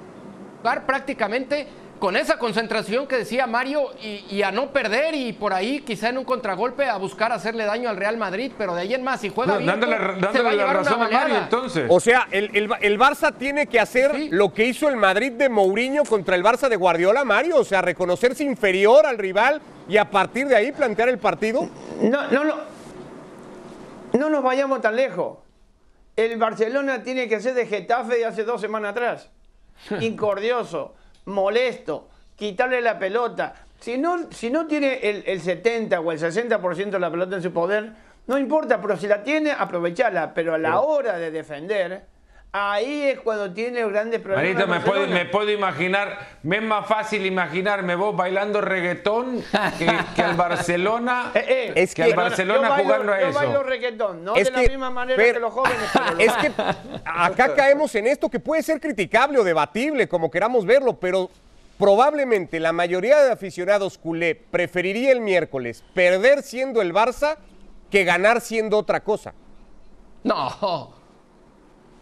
prácticamente 0.85 1.67
con 1.99 2.15
esa 2.15 2.37
concentración 2.37 3.07
que 3.07 3.17
decía 3.17 3.47
Mario 3.47 3.89
y, 4.01 4.41
a 4.41 4.51
no 4.51 4.71
perder 4.71 5.15
y 5.15 5.33
por 5.33 5.53
ahí 5.53 5.81
quizá 5.81 6.09
en 6.09 6.17
un 6.17 6.25
contragolpe 6.25 6.85
a 6.85 6.97
buscar 6.97 7.31
hacerle 7.31 7.65
daño 7.65 7.89
al 7.89 7.97
Real 7.97 8.17
Madrid, 8.17 8.51
pero 8.57 8.75
de 8.75 8.81
ahí 8.81 8.93
en 8.93 9.03
más, 9.03 9.21
si 9.21 9.29
juega 9.29 9.57
bien, 9.57 9.67
dándole, 9.67 10.55
la 10.55 10.73
razón 10.73 11.01
a 11.01 11.09
Mario 11.09 11.37
entonces. 11.37 11.87
O 11.89 11.99
sea, 11.99 12.27
el, 12.31 12.51
el, 12.53 12.99
Barça 12.99 13.33
tiene 13.35 13.67
que 13.67 13.79
hacer 13.79 14.11
lo 14.31 14.53
que 14.53 14.65
hizo 14.65 14.87
el 14.89 14.95
Madrid 14.95 15.31
de 15.31 15.49
Mourinho 15.49 16.03
contra 16.03 16.35
el 16.35 16.43
Barça 16.43 16.69
de 16.69 16.75
Guardiola, 16.75 17.23
Mario, 17.25 17.57
o 17.57 17.63
sea, 17.63 17.81
reconocerse 17.81 18.43
inferior 18.43 19.05
al 19.05 19.17
rival 19.17 19.61
y 19.89 19.97
a 19.97 20.09
partir 20.09 20.47
de 20.47 20.55
ahí 20.55 20.71
plantear 20.71 21.09
el 21.09 21.17
partido. 21.17 21.69
No, 22.01 22.27
no, 22.29 22.43
no. 22.43 22.55
No 24.13 24.29
nos 24.29 24.43
vayamos 24.43 24.81
tan 24.81 24.95
lejos. 24.95 25.39
El 26.15 26.37
Barcelona 26.37 27.03
tiene 27.03 27.27
que 27.27 27.39
ser 27.39 27.53
de 27.53 27.65
Getafe 27.65 28.17
de 28.17 28.25
hace 28.25 28.43
dos 28.43 28.61
semanas 28.61 28.91
atrás. 28.91 29.29
Incordioso 30.01 30.95
molesto, 31.27 32.09
quitarle 32.35 32.81
la 32.81 32.97
pelota. 32.97 33.53
Si 33.79 33.97
no, 33.97 34.31
si 34.31 34.49
no 34.49 34.65
tiene 34.65 34.99
el, 35.03 35.41
70 35.41 35.99
o 35.99 36.11
el 36.11 36.19
60% 36.19 36.89
de 36.89 36.99
la 36.99 37.11
pelota 37.11 37.35
en 37.35 37.43
su 37.43 37.53
poder, 37.53 37.91
no 38.25 38.37
importa, 38.37 38.81
pero 38.81 38.97
si 38.97 39.07
la 39.07 39.23
tiene, 39.23 39.51
aprovecharla. 39.51 40.33
Pero 40.33 40.53
a 40.53 40.57
la 40.57 40.81
hora 40.81 41.17
de 41.17 41.31
defender, 41.31 42.05
ahí 42.51 43.03
es 43.03 43.19
cuando 43.19 43.51
tiene 43.51 43.85
grandes 43.87 44.21
problemas. 44.21 44.67
me 44.67 44.79
puedo, 44.79 45.07
me 45.07 45.25
puedo, 45.25 45.51
imaginar, 45.51 46.37
me 46.43 46.57
es 46.57 46.63
más 46.63 46.87
fácil 46.87 47.25
imaginarme 47.25 47.95
vos 47.95 48.15
bailando 48.15 48.61
reggaetón 48.61 49.43
que, 49.77 50.21
al 50.21 50.35
Barcelona, 50.35 51.31
eh, 51.35 51.45
eh, 51.47 51.73
es 51.75 51.93
que, 51.93 52.03
al 52.03 52.13
Barcelona 52.13 52.77
jugando 52.77 53.11
a 53.11 53.19
eso. 53.19 53.29
Yo 53.29 53.35
bailo 53.35 53.63
reggaetón, 53.63 54.23
no 54.23 54.33
de 54.33 54.51
la 54.51 54.59
misma 54.59 54.89
manera 54.89 55.21
que 55.21 55.39
los 55.39 55.53
jóvenes. 55.53 55.89
es 56.19 56.33
que 56.33 56.51
acá 57.05 57.55
caemos 57.55 57.93
en 57.95 58.07
esto 58.07 58.29
que 58.29 58.39
puede 58.39 58.63
ser 58.63 58.79
criticable 58.79 59.39
o 59.39 59.43
debatible, 59.43 60.07
como 60.07 60.31
queramos 60.31 60.65
verlo, 60.65 60.93
pero 60.99 61.29
probablemente 61.77 62.59
la 62.59 62.73
mayoría 62.73 63.21
de 63.21 63.31
aficionados 63.31 63.97
culé 63.97 64.35
preferiría 64.35 65.11
el 65.11 65.21
miércoles 65.21 65.83
perder 65.93 66.41
siendo 66.41 66.81
el 66.81 66.93
Barça 66.93 67.37
que 67.91 68.03
ganar 68.03 68.41
siendo 68.41 68.77
otra 68.77 69.01
cosa. 69.01 69.33
No, 70.23 70.96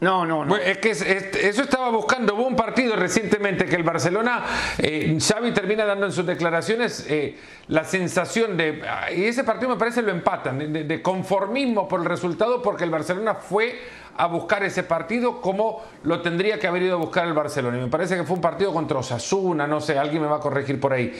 no, 0.01 0.25
no, 0.25 0.43
no. 0.43 0.57
Es 0.57 0.77
que 0.79 0.91
eso 0.91 1.63
estaba 1.63 1.89
buscando. 1.89 2.35
Hubo 2.35 2.47
un 2.47 2.55
partido 2.55 2.95
recientemente 2.97 3.65
que 3.65 3.75
el 3.75 3.83
Barcelona, 3.83 4.43
eh, 4.77 5.17
Xavi 5.19 5.51
termina 5.53 5.85
dando 5.85 6.07
en 6.07 6.11
sus 6.11 6.25
declaraciones 6.25 7.05
eh, 7.07 7.37
la 7.69 7.85
sensación 7.85 8.57
de, 8.57 8.81
y 9.15 9.23
ese 9.23 9.45
partido 9.45 9.69
me 9.69 9.77
parece 9.77 10.01
lo 10.01 10.11
empatan, 10.11 10.73
de, 10.73 11.01
conformismo 11.01 11.87
por 11.87 12.01
el 12.01 12.05
resultado 12.07 12.61
porque 12.61 12.83
el 12.83 12.89
Barcelona 12.89 13.35
fue 13.35 13.79
a 14.17 14.27
buscar 14.27 14.63
ese 14.63 14.83
partido 14.83 15.41
como 15.41 15.81
lo 16.03 16.21
tendría 16.21 16.57
que 16.59 16.67
haber 16.67 16.83
ido 16.83 16.95
a 16.95 16.99
buscar 16.99 17.25
el 17.25 17.33
Barcelona. 17.33 17.77
Y 17.77 17.81
me 17.81 17.87
parece 17.87 18.17
que 18.17 18.23
fue 18.25 18.35
un 18.35 18.41
partido 18.41 18.73
contra 18.73 18.99
Osasuna, 18.99 19.65
no 19.65 19.79
sé, 19.79 19.97
alguien 19.97 20.21
me 20.21 20.27
va 20.27 20.37
a 20.37 20.41
corregir 20.41 20.77
por 20.77 20.91
ahí. 20.91 21.13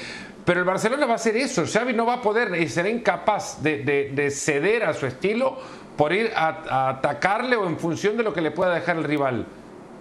Pero 0.44 0.60
el 0.60 0.66
Barcelona 0.66 1.06
va 1.06 1.14
a 1.14 1.16
hacer 1.16 1.38
eso. 1.38 1.64
Xavi 1.66 1.94
no 1.94 2.06
va 2.06 2.16
a 2.16 2.22
poder 2.22 2.54
y 2.62 2.68
será 2.68 2.90
incapaz 2.90 3.64
de 3.64 4.30
ceder 4.32 4.84
a 4.84 4.94
su 4.94 5.06
estilo 5.06 5.58
por 5.98 6.14
ir 6.14 6.32
a, 6.36 6.90
atacarle 6.90 7.56
o 7.56 7.68
en 7.68 7.78
función 7.78 8.18
de 8.18 8.24
lo 8.24 8.34
que 8.34 8.42
le 8.42 8.52
pueda 8.52 8.74
dejar 8.74 8.98
el 8.98 9.04
rival. 9.04 9.46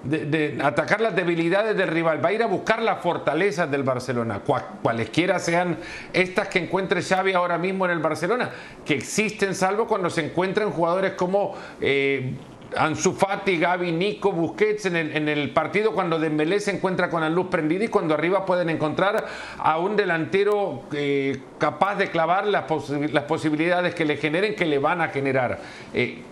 De, 0.05 0.59
atacar 0.63 1.01
las 1.01 1.17
debilidades 1.17 1.75
del 1.79 1.89
rival, 1.89 2.23
va 2.23 2.29
a 2.29 2.33
ir 2.35 2.43
a 2.43 2.47
buscar 2.47 2.83
las 2.83 3.01
fortalezas 3.01 3.71
del 3.71 3.85
Barcelona, 3.85 4.43
cualesquiera 4.83 5.39
sean 5.39 5.79
estas 6.13 6.49
que 6.49 6.59
encuentre 6.59 7.01
Xavi 7.01 7.33
ahora 7.33 7.57
mismo 7.57 7.87
en 7.87 7.93
el 7.93 8.01
Barcelona, 8.01 8.51
que 8.85 8.97
existen 8.97 9.55
salvo 9.55 9.87
cuando 9.87 10.11
se 10.11 10.27
encuentran 10.27 10.73
jugadores 10.73 11.13
como 11.13 11.55
eh, 11.81 12.35
Ansu 12.77 13.13
Fati, 13.13 13.59
Gaby, 13.59 13.93
Nico, 13.93 14.33
Busquets 14.33 14.87
en 14.87 14.97
el, 14.97 15.17
en 15.17 15.29
el, 15.29 15.51
partido 15.51 15.93
cuando 15.93 16.19
Dembélé 16.19 16.61
se 16.61 16.73
encuentra 16.73 17.11
con 17.11 17.21
la 17.21 17.31
luz 17.31 17.49
prendida 17.49 17.85
y 17.85 17.89
cuando 17.89 18.15
arriba 18.15 18.45
pueden 18.45 18.71
encontrar 18.71 19.27
a 19.59 19.79
un 19.79 19.97
delantero 19.97 20.83
eh, 20.93 21.41
capaz 21.59 21.97
de 21.97 22.11
clavar 22.11 22.47
las, 22.47 22.65
las, 22.91 23.25
posibilidades 23.25 23.95
que 23.95 24.05
le 24.05 24.17
generen, 24.17 24.55
que 24.55 24.67
le 24.67 24.79
van 24.79 25.01
a 25.01 25.09
generar. 25.09 25.59
Eh, 25.93 26.23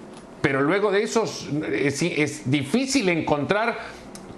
pero 0.41 0.61
luego 0.61 0.91
de 0.91 1.03
eso 1.03 1.25
es, 1.25 2.03
es, 2.03 2.51
difícil 2.51 3.09
encontrar 3.09 3.79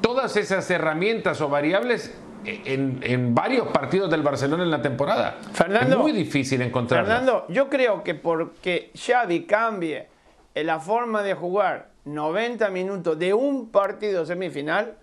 todas 0.00 0.36
esas 0.36 0.70
herramientas 0.70 1.40
o 1.40 1.48
variables 1.48 2.12
en, 2.44 3.00
en, 3.02 3.34
varios 3.34 3.68
partidos 3.68 4.10
del 4.10 4.22
Barcelona 4.22 4.64
en 4.64 4.70
la 4.70 4.82
temporada. 4.82 5.38
Fernando, 5.54 5.96
es 5.96 6.02
muy 6.02 6.12
difícil 6.12 6.60
encontrarlas. 6.60 7.08
Fernando, 7.08 7.46
yo 7.48 7.70
creo 7.70 8.04
que 8.04 8.14
porque 8.14 8.90
Xavi 8.94 9.44
cambie 9.44 10.13
la 10.62 10.78
forma 10.78 11.22
de 11.22 11.34
jugar 11.34 11.88
90 12.04 12.68
minutos 12.70 13.18
de 13.18 13.34
un 13.34 13.70
partido 13.70 14.24
semifinal, 14.24 14.94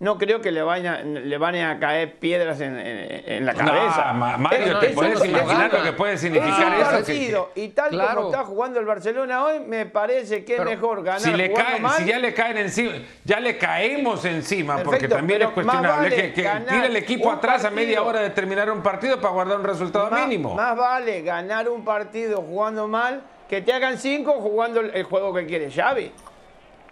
no 0.00 0.18
creo 0.18 0.40
que 0.40 0.50
le 0.50 0.60
vayan, 0.60 1.28
le 1.30 1.38
van 1.38 1.54
a 1.54 1.78
caer 1.78 2.18
piedras 2.18 2.60
en, 2.60 2.76
en- 2.78 3.32
en 3.32 3.46
la 3.46 3.54
cabeza. 3.54 4.12
No, 4.12 4.18
Ma- 4.18 4.36
Mario, 4.36 4.74
Es- 4.74 4.80
¿te 4.80 4.86
es 4.88 4.92
puedes 4.92 5.24
imaginar 5.24 5.72
lo 5.72 5.82
que 5.82 5.92
puede 5.92 6.14
es 6.14 6.20
significar 6.20 6.96
eso? 6.96 7.04
Que- 7.06 7.60
y 7.62 7.68
tal 7.68 7.90
Claro. 7.90 8.14
como 8.16 8.30
está 8.30 8.44
jugando 8.44 8.80
el 8.80 8.86
Barcelona 8.86 9.44
hoy, 9.44 9.60
me 9.60 9.86
parece 9.86 10.44
que 10.44 10.56
Pero 10.56 10.68
es 10.70 10.76
mejor 10.76 11.04
ganar 11.04 11.20
Si, 11.20 11.32
le 11.32 11.52
caen, 11.52 11.82
mal. 11.82 11.92
si 11.92 12.04
ya 12.06 12.18
le 12.18 12.34
caen 12.34 12.58
encima, 12.58 12.92
ya 13.24 13.40
le 13.40 13.56
caemos 13.56 14.24
encima, 14.24 14.78
porque 14.82 15.06
también 15.08 15.42
es 15.42 15.48
cuestionable 15.50 16.10
vale 16.10 16.32
que, 16.32 16.32
que 16.32 16.50
tire 16.68 16.86
el 16.86 16.96
equipo 16.96 17.30
atrás 17.30 17.64
a 17.64 17.70
media 17.70 18.02
hora 18.02 18.20
de 18.20 18.30
terminar 18.30 18.70
un 18.70 18.82
partido 18.82 19.20
para 19.20 19.32
guardar 19.32 19.58
un 19.58 19.64
resultado 19.64 20.10
Más- 20.10 20.20
mínimo. 20.26 20.54
Más 20.54 20.76
vale 20.76 21.22
ganar 21.22 21.68
un 21.68 21.84
partido 21.84 22.42
jugando 22.42 22.88
mal 22.88 23.22
que 23.48 23.62
te 23.62 23.72
hagan 23.72 23.98
cinco 23.98 24.32
jugando 24.40 24.80
el, 24.80 24.90
el 24.94 25.04
juego 25.04 25.32
que 25.34 25.46
quiere 25.46 25.70
Xavi. 25.70 26.10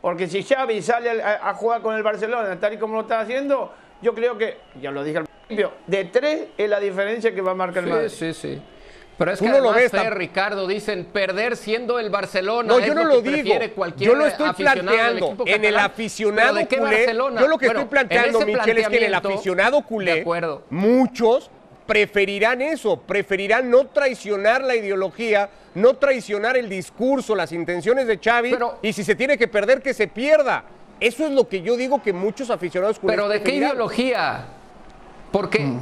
Porque 0.01 0.27
si 0.27 0.43
Xavi 0.43 0.83
sale 0.83 1.23
a, 1.23 1.49
a 1.49 1.55
jugar 1.55 1.81
con 1.81 1.95
el 1.95 2.03
Barcelona 2.03 2.59
tal 2.59 2.75
y 2.75 2.77
como 2.79 2.95
lo 2.97 3.01
está 3.03 3.21
haciendo, 3.21 3.73
yo 4.01 4.15
creo 4.15 4.37
que, 4.37 4.59
ya 4.81 4.91
lo 4.91 5.05
dije 5.05 5.19
al 5.19 5.27
principio, 5.27 5.73
de 5.87 6.05
tres 6.07 6.41
es 6.59 6.69
la 6.69 6.81
diferencia 6.81 7.33
que 7.35 7.41
va 7.41 7.53
a 7.53 7.55
marcar 7.55 7.85
el 7.85 7.91
Madrid. 7.91 8.09
Sí, 8.09 8.33
sí, 8.35 8.55
sí. 8.55 8.63
Pero 9.19 9.31
es 9.33 9.39
que 9.39 9.45
Uno 9.45 9.61
lo 9.61 9.71
además, 9.71 9.77
ve, 9.77 9.89
Fer, 9.91 10.01
está- 10.01 10.15
Ricardo, 10.15 10.67
dicen 10.67 11.05
perder 11.05 11.57
siendo 11.57 12.01
el 12.01 12.11
Barcelona. 12.11 12.67
No, 12.67 12.79
es 12.81 12.87
yo 12.87 12.95
no 12.95 13.05
lo 13.05 13.17
lo 13.17 13.21
digo. 13.23 13.55
Yo 13.97 14.15
lo 14.17 14.27
estoy 14.27 14.53
planteando 14.55 15.37
en 15.47 15.65
el 15.65 15.77
aficionado 15.79 16.55
¿Pero 16.55 16.59
de 16.61 16.67
qué 16.67 16.79
culé. 16.79 16.97
Barcelona? 16.97 17.41
Yo 17.41 17.47
lo 17.49 17.59
que 17.59 17.67
Bueno, 17.67 17.81
estoy 17.81 17.91
planteando, 17.91 18.41
Michel, 18.41 18.79
es 18.79 18.89
que 18.89 18.97
en 18.97 19.05
el 19.05 19.15
aficionado 19.15 19.83
culé, 19.83 20.15
De 20.15 20.21
acuerdo. 20.23 20.63
muchos 20.71 21.51
preferirán 21.87 22.63
eso, 22.63 22.97
preferirán 23.01 23.71
no 23.71 23.87
traicionar 23.89 24.63
la 24.63 24.75
ideología, 24.77 25.49
no 25.75 25.95
traicionar 25.95 26.57
el 26.57 26.69
discurso, 26.69 27.35
las 27.35 27.53
intenciones 27.53 28.07
de 28.07 28.19
Xavi, 28.19 28.51
Pero- 28.53 28.79
y 28.83 28.93
si 28.93 29.05
se 29.05 29.15
tiene 29.15 29.37
que 29.39 29.49
perder, 29.49 29.83
que 29.83 29.95
se 29.95 30.07
pierda. 30.09 30.65
Eso 31.01 31.27
es 31.27 31.33
lo 31.33 31.49
que 31.49 31.63
yo 31.63 31.77
digo 31.77 32.03
que 32.03 32.13
muchos 32.13 32.51
aficionados 32.51 32.99
Pero 33.05 33.29
¿de 33.29 33.43
qué 33.43 33.57
ideología? 33.57 34.45
Porque 35.33 35.61
Mm. 35.61 35.81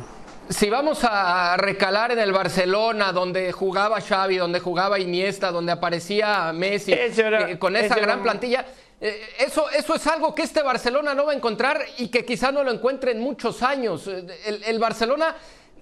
si 0.49 0.71
vamos 0.71 1.01
a 1.05 1.57
recalar 1.59 2.13
en 2.13 2.19
el 2.21 2.33
Barcelona, 2.33 3.13
donde 3.13 3.53
jugaba 3.53 4.01
Xavi, 4.01 4.37
donde 4.39 4.61
jugaba 4.61 4.99
Iniesta, 4.99 5.51
donde 5.51 5.73
aparecía 5.73 6.53
Messi, 6.55 6.93
era- 6.93 7.51
eh, 7.51 7.59
con 7.59 7.77
esa 7.77 7.95
era 7.97 8.03
gran 8.07 8.23
plantilla, 8.23 8.65
eh, 9.01 9.21
eso, 9.41 9.69
eso 9.71 9.95
es 9.95 10.07
algo 10.07 10.35
que 10.35 10.43
este 10.43 10.63
Barcelona 10.63 11.15
no 11.15 11.27
va 11.27 11.33
a 11.33 11.35
encontrar 11.35 11.83
y 11.99 12.09
que 12.09 12.25
quizá 12.25 12.53
no 12.53 12.63
lo 12.65 12.71
encuentre 12.71 13.11
en 13.13 13.21
muchos 13.21 13.63
años. 13.63 14.07
Eh, 14.07 14.25
El, 14.47 14.63
el 14.65 14.79
Barcelona 14.79 15.35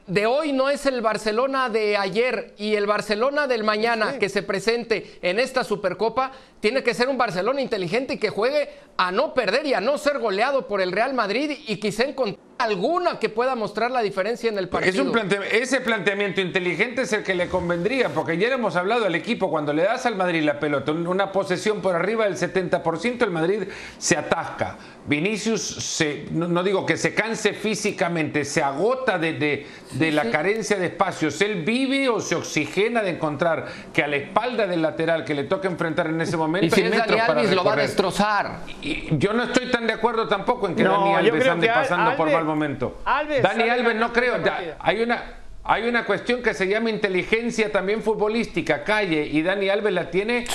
de 0.09 0.27
hoy 0.27 0.53
no 0.53 0.69
es 0.71 0.87
el 0.87 1.01
Barcelona 1.03 1.69
de 1.69 1.97
ayer 1.97 2.55
y 2.59 2.75
el 2.75 2.87
Barcelona 2.87 3.47
del 3.47 3.63
mañana 3.63 4.19
que 4.19 4.29
se 4.29 4.43
presente 4.43 5.19
en 5.23 5.39
esta 5.39 5.65
Supercopa 5.65 6.33
tiene 6.61 6.83
que 6.83 6.95
ser 6.95 7.09
un 7.09 7.19
Barcelona 7.19 7.61
inteligente 7.61 8.15
y 8.15 8.19
que 8.19 8.31
juegue 8.31 8.69
a 8.97 9.13
no 9.13 9.33
perder 9.35 9.67
y 9.67 9.75
a 9.75 9.81
no 9.81 9.97
ser 9.99 10.19
goleado 10.19 10.67
por 10.67 10.81
el 10.81 10.91
Real 10.93 11.15
Madrid 11.15 11.57
y 11.69 11.77
quizá 11.77 12.05
encontrar 12.05 12.49
alguna 12.59 13.21
que 13.21 13.29
pueda 13.29 13.55
mostrar 13.55 13.93
la 13.93 14.03
diferencia 14.03 14.51
en 14.51 14.59
el 14.59 14.69
partido. 14.69 14.93
Es 14.93 14.99
un 14.99 15.13
plante- 15.13 15.63
ese 15.63 15.81
planteamiento 15.81 16.41
inteligente 16.41 17.03
es 17.03 17.13
el 17.13 17.23
que 17.23 17.37
le 17.37 17.47
convendría, 17.49 18.09
porque 18.09 18.37
ya 18.37 18.49
hemos 18.49 18.75
hablado 18.75 19.07
al 19.07 19.15
equipo, 19.15 19.49
cuando 19.49 19.73
le 19.73 19.85
das 19.85 20.07
al 20.07 20.17
Madrid 20.17 20.43
la 20.43 20.59
pelota, 20.59 20.91
un- 20.91 21.07
una 21.07 21.31
posesión 21.31 21.81
por 21.81 21.95
arriba 21.95 22.25
del 22.25 22.37
70%, 22.37 23.25
el 23.25 23.31
Madrid 23.31 23.69
se 23.99 24.17
atasca. 24.17 24.77
Vinicius, 25.07 25.63
se, 25.63 26.25
no, 26.33 26.49
no 26.49 26.65
digo 26.65 26.85
que 26.85 26.97
se 26.97 27.15
canse 27.15 27.53
físicamente, 27.53 28.45
se 28.45 28.61
agota 28.61 29.19
de, 29.19 29.35
de- 29.35 29.67
de 29.99 30.13
la 30.13 30.31
carencia 30.31 30.79
de 30.79 30.87
espacios. 30.87 31.41
Él 31.41 31.63
vive 31.65 32.09
o 32.09 32.21
se 32.21 32.35
oxigena 32.35 33.03
de 33.03 33.11
encontrar 33.11 33.67
que 33.93 34.03
a 34.03 34.07
la 34.07 34.17
espalda 34.17 34.67
del 34.67 34.83
lateral 34.83 35.25
que 35.25 35.35
le 35.35 35.45
toca 35.45 35.69
enfrentar 35.69 36.07
en 36.07 36.21
ese 36.21 36.37
momento 36.37 36.67
y 36.67 36.71
si 36.71 36.81
hay 36.81 36.87
es 36.87 36.91
metros 36.93 37.09
Dani 37.09 37.21
para 37.27 37.41
Alves 37.41 37.55
lo 37.55 37.65
va 37.65 37.73
a 37.73 37.77
destrozar. 37.77 38.61
Y 38.83 39.17
yo 39.19 39.33
no 39.33 39.45
estoy 39.45 39.71
tan 39.71 39.87
de 39.87 39.93
acuerdo 39.93 40.29
tampoco 40.29 40.67
en 40.67 40.75
que 40.75 40.85
No, 40.85 40.93
Dani 40.93 41.15
Alves 41.15 41.49
ande 41.49 41.69
pasando 41.69 42.17
por 42.17 42.31
mal 42.31 42.45
momento. 42.45 43.01
Alves 43.05 43.43
Dani 43.43 43.69
Alves 43.69 43.97
no 43.97 44.13
creo. 44.13 44.37
hay 44.79 45.03
una 45.03 45.23
hay 45.71 45.87
una 45.87 46.07
cuestión 46.07 46.43
que 46.43 46.55
se 46.55 46.67
llama 46.67 46.89
inteligencia 46.89 47.71
también 47.71 48.03
futbolística, 48.03 48.85
calle, 48.85 49.27
y 49.27 49.43
Dani 49.43 49.69
Alves 49.69 49.93
la 49.93 50.11
tiene, 50.11 50.47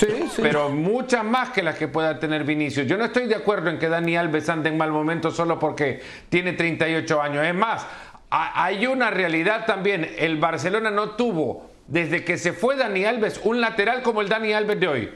pero 0.42 0.70
muchas 0.70 1.22
más 1.22 1.50
que 1.50 1.62
las 1.62 1.76
que 1.76 1.86
pueda 1.86 2.18
tener 2.18 2.42
Vinicius. 2.42 2.88
Yo 2.88 2.96
no 2.96 3.04
estoy 3.04 3.28
de 3.28 3.36
acuerdo 3.36 3.70
en 3.70 3.78
que 3.78 3.88
Dani 3.88 4.16
Alves 4.16 4.48
ande 4.48 4.70
en 4.70 4.76
mal 4.76 4.90
momento 4.90 5.30
solo 5.30 5.56
porque 5.56 6.02
tiene 6.28 6.54
38 6.54 7.22
años. 7.22 7.46
Es 7.46 7.54
más, 7.54 7.86
hay 8.30 8.86
una 8.86 9.10
realidad 9.10 9.66
también. 9.66 10.10
El 10.18 10.38
Barcelona 10.38 10.90
no 10.90 11.10
tuvo, 11.10 11.70
desde 11.86 12.24
que 12.24 12.36
se 12.38 12.52
fue 12.52 12.76
Dani 12.76 13.04
Alves, 13.04 13.40
un 13.44 13.60
lateral 13.60 14.02
como 14.02 14.20
el 14.20 14.28
Dani 14.28 14.52
Alves 14.52 14.80
de 14.80 14.88
hoy. 14.88 15.14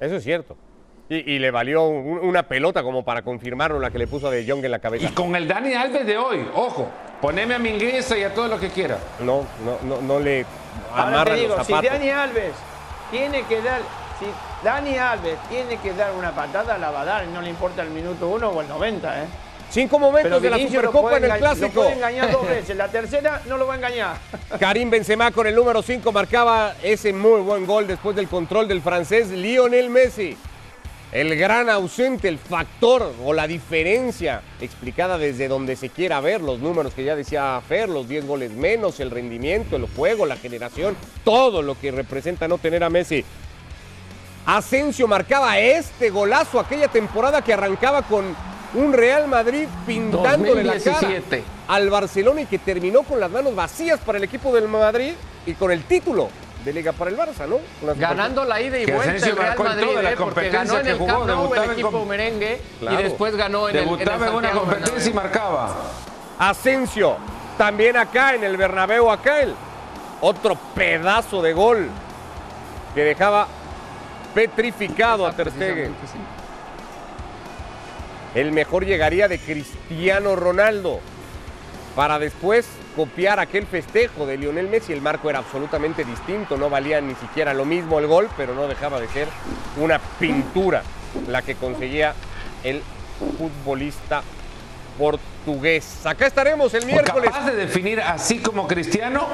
Eso 0.00 0.16
es 0.16 0.24
cierto. 0.24 0.56
Y, 1.08 1.34
y 1.34 1.38
le 1.38 1.50
valió 1.50 1.82
un- 1.86 2.18
una 2.18 2.44
pelota 2.44 2.82
como 2.82 3.04
para 3.04 3.22
confirmarlo 3.22 3.78
la 3.78 3.90
que 3.90 3.98
le 3.98 4.06
puso 4.06 4.28
a 4.28 4.30
De 4.30 4.48
Jong 4.48 4.64
en 4.64 4.70
la 4.70 4.78
Y 4.78 4.80
cabeza. 4.80 5.10
con 5.14 5.36
el 5.36 5.46
Dani 5.46 5.74
Alves 5.74 6.06
de 6.06 6.16
hoy, 6.16 6.46
ojo, 6.54 6.88
poneme 7.20 7.54
a 7.54 7.58
Mingueza 7.58 8.16
y 8.16 8.22
a 8.24 8.32
todo 8.34 8.48
lo 8.48 8.58
que 8.58 8.70
quiera. 8.70 8.98
No, 9.20 9.44
no, 9.64 9.78
no, 9.82 10.00
no 10.00 10.18
le 10.18 10.46
Ahora 10.94 11.24
te 11.24 11.34
digo, 11.34 11.56
los 11.56 11.66
si. 11.66 11.72
Dani 11.74 12.10
Alves 12.10 12.52
tiene 13.10 13.42
que 13.44 13.60
dar, 13.60 13.80
si 14.18 14.26
Dani 14.64 14.96
Alves 14.96 15.38
tiene 15.50 15.76
que 15.76 15.92
dar 15.92 16.12
una 16.14 16.32
patada, 16.32 16.78
la 16.78 16.90
va 16.90 17.02
a 17.02 17.04
dar, 17.04 17.26
no 17.26 17.42
le 17.42 17.50
importa 17.50 17.82
el 17.82 17.90
minuto 17.90 18.28
uno 18.28 18.48
o 18.48 18.60
el 18.62 18.68
90, 18.68 19.22
¿eh? 19.22 19.26
Cinco 19.70 19.98
momentos 19.98 20.40
de 20.40 20.50
la 20.50 20.58
Supercopa 20.58 21.16
en 21.16 21.24
el 21.24 21.38
Clásico. 21.38 21.66
Lo 21.66 21.72
puede 21.72 21.92
engañar 21.94 22.30
dos 22.30 22.46
veces, 22.48 22.76
la 22.76 22.88
tercera 22.88 23.42
no 23.46 23.56
lo 23.56 23.66
va 23.66 23.74
a 23.74 23.76
engañar. 23.76 24.16
Karim 24.58 24.90
Benzema 24.90 25.30
con 25.32 25.46
el 25.46 25.54
número 25.54 25.82
5 25.82 26.12
marcaba 26.12 26.74
ese 26.82 27.12
muy 27.12 27.40
buen 27.40 27.66
gol 27.66 27.86
después 27.86 28.14
del 28.14 28.28
control 28.28 28.68
del 28.68 28.82
francés 28.82 29.30
Lionel 29.30 29.90
Messi. 29.90 30.36
El 31.12 31.36
gran 31.36 31.70
ausente, 31.70 32.26
el 32.26 32.38
factor 32.38 33.12
o 33.24 33.32
la 33.32 33.46
diferencia 33.46 34.42
explicada 34.60 35.16
desde 35.16 35.46
donde 35.46 35.76
se 35.76 35.88
quiera 35.88 36.20
ver, 36.20 36.40
los 36.40 36.58
números 36.58 36.92
que 36.92 37.04
ya 37.04 37.14
decía 37.14 37.60
Fer, 37.68 37.88
los 37.88 38.08
10 38.08 38.26
goles 38.26 38.50
menos, 38.50 38.98
el 38.98 39.12
rendimiento, 39.12 39.76
el 39.76 39.86
juego, 39.94 40.26
la 40.26 40.36
generación, 40.36 40.96
todo 41.22 41.62
lo 41.62 41.78
que 41.78 41.92
representa 41.92 42.48
no 42.48 42.58
tener 42.58 42.82
a 42.82 42.90
Messi. 42.90 43.24
Asensio 44.44 45.06
marcaba 45.06 45.58
este 45.58 46.10
golazo 46.10 46.58
aquella 46.58 46.88
temporada 46.88 47.42
que 47.42 47.52
arrancaba 47.52 48.02
con 48.02 48.36
un 48.74 48.92
Real 48.92 49.28
Madrid 49.28 49.66
pintándole 49.86 50.64
la 50.64 50.78
cara 50.78 51.00
2017. 51.00 51.44
al 51.68 51.90
Barcelona 51.90 52.40
y 52.42 52.46
que 52.46 52.58
terminó 52.58 53.02
con 53.02 53.20
las 53.20 53.30
manos 53.30 53.54
vacías 53.54 54.00
para 54.00 54.18
el 54.18 54.24
equipo 54.24 54.52
del 54.54 54.68
Madrid 54.68 55.12
y 55.46 55.54
con 55.54 55.70
el 55.70 55.84
título 55.84 56.28
de 56.64 56.72
Liga 56.72 56.92
para 56.92 57.10
el 57.10 57.16
Barça, 57.16 57.46
¿no? 57.46 57.58
Ganando 57.94 58.44
la 58.44 58.60
ida 58.60 58.78
y 58.78 58.86
vuelta 58.86 59.26
el 59.26 59.36
Real 59.36 59.54
en 59.58 59.64
Madrid, 59.64 59.86
la 60.02 60.12
¿eh? 60.12 60.16
porque 60.18 60.48
ganó 60.48 60.78
en 60.78 60.86
el 60.86 60.98
jugó, 60.98 61.12
Camp 61.12 61.26
Nou 61.26 61.54
el 61.54 61.62
en 61.62 61.70
equipo 61.72 62.04
merengue 62.06 62.60
Claro. 62.80 63.00
y 63.00 63.02
después 63.02 63.36
ganó 63.36 63.68
en 63.68 63.76
el, 63.76 63.88
en 63.88 64.08
en 64.08 64.34
una 64.34 64.50
competencia 64.50 65.10
y 65.10 65.14
marcaba. 65.14 65.76
Asensio, 66.38 67.16
también 67.58 67.96
acá 67.96 68.34
en 68.34 68.44
el 68.44 68.56
Bernabéu, 68.56 69.10
acá 69.10 69.40
el 69.42 69.54
otro 70.20 70.56
pedazo 70.74 71.42
de 71.42 71.52
gol 71.52 71.88
que 72.94 73.04
dejaba 73.04 73.46
petrificado 74.34 75.26
a 75.26 75.32
Ter 75.32 75.50
Stegen. 75.50 75.94
El 78.34 78.52
mejor 78.52 78.84
llegaría 78.84 79.28
de 79.28 79.38
Cristiano 79.38 80.34
Ronaldo 80.34 81.00
para 81.94 82.18
después 82.18 82.66
copiar 82.96 83.38
aquel 83.38 83.66
festejo 83.66 84.26
de 84.26 84.36
Lionel 84.36 84.68
Messi. 84.68 84.92
El 84.92 85.00
marco 85.00 85.30
era 85.30 85.38
absolutamente 85.38 86.04
distinto, 86.04 86.56
no 86.56 86.68
valía 86.68 87.00
ni 87.00 87.14
siquiera 87.14 87.54
lo 87.54 87.64
mismo 87.64 87.98
el 87.98 88.06
gol, 88.06 88.28
pero 88.36 88.54
no 88.54 88.66
dejaba 88.66 89.00
de 89.00 89.08
ser 89.08 89.28
una 89.76 89.98
pintura 89.98 90.82
la 91.28 91.42
que 91.42 91.54
conseguía 91.54 92.14
el 92.64 92.82
futbolista 93.38 94.22
portugués. 94.98 96.04
Acá 96.04 96.26
estaremos 96.26 96.74
el 96.74 96.86
miércoles. 96.86 97.30
Capaz 97.30 97.46
de 97.46 97.56
definir 97.56 98.00
así 98.00 98.38
como 98.38 98.66
Cristiano, 98.66 99.26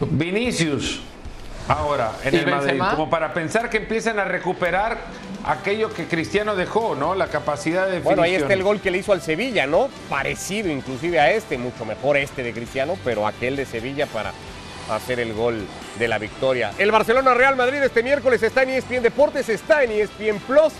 Vinicius. 0.00 1.02
Ahora, 1.68 2.12
en 2.24 2.34
¿Y 2.34 2.38
el 2.38 2.46
Madrid, 2.50 2.80
como 2.90 3.10
para 3.10 3.32
pensar 3.32 3.70
que 3.70 3.76
empiezan 3.76 4.18
a 4.18 4.24
recuperar 4.24 4.98
aquello 5.44 5.92
que 5.92 6.06
Cristiano 6.06 6.56
dejó, 6.56 6.94
¿no? 6.94 7.14
La 7.14 7.28
capacidad 7.28 7.86
de 7.86 7.92
definición. 7.92 8.16
Bueno, 8.16 8.22
ahí 8.22 8.34
está 8.34 8.52
el 8.52 8.62
gol 8.62 8.80
que 8.80 8.90
le 8.90 8.98
hizo 8.98 9.12
al 9.12 9.22
Sevilla, 9.22 9.66
¿no? 9.66 9.88
Parecido 10.08 10.70
inclusive 10.70 11.20
a 11.20 11.30
este, 11.32 11.58
mucho 11.58 11.84
mejor 11.84 12.16
este 12.16 12.42
de 12.42 12.52
Cristiano, 12.52 12.96
pero 13.04 13.26
aquel 13.26 13.56
de 13.56 13.66
Sevilla 13.66 14.06
para 14.06 14.32
hacer 14.90 15.20
el 15.20 15.32
gol 15.32 15.66
de 15.98 16.08
la 16.08 16.18
victoria. 16.18 16.72
El 16.78 16.90
Barcelona 16.90 17.34
Real 17.34 17.56
Madrid 17.56 17.82
este 17.82 18.02
miércoles 18.02 18.42
está 18.42 18.62
en 18.62 18.70
ESPN 18.70 19.02
Deportes, 19.02 19.48
está 19.48 19.84
en 19.84 19.92
ESPN 19.92 20.38
Plus 20.46 20.72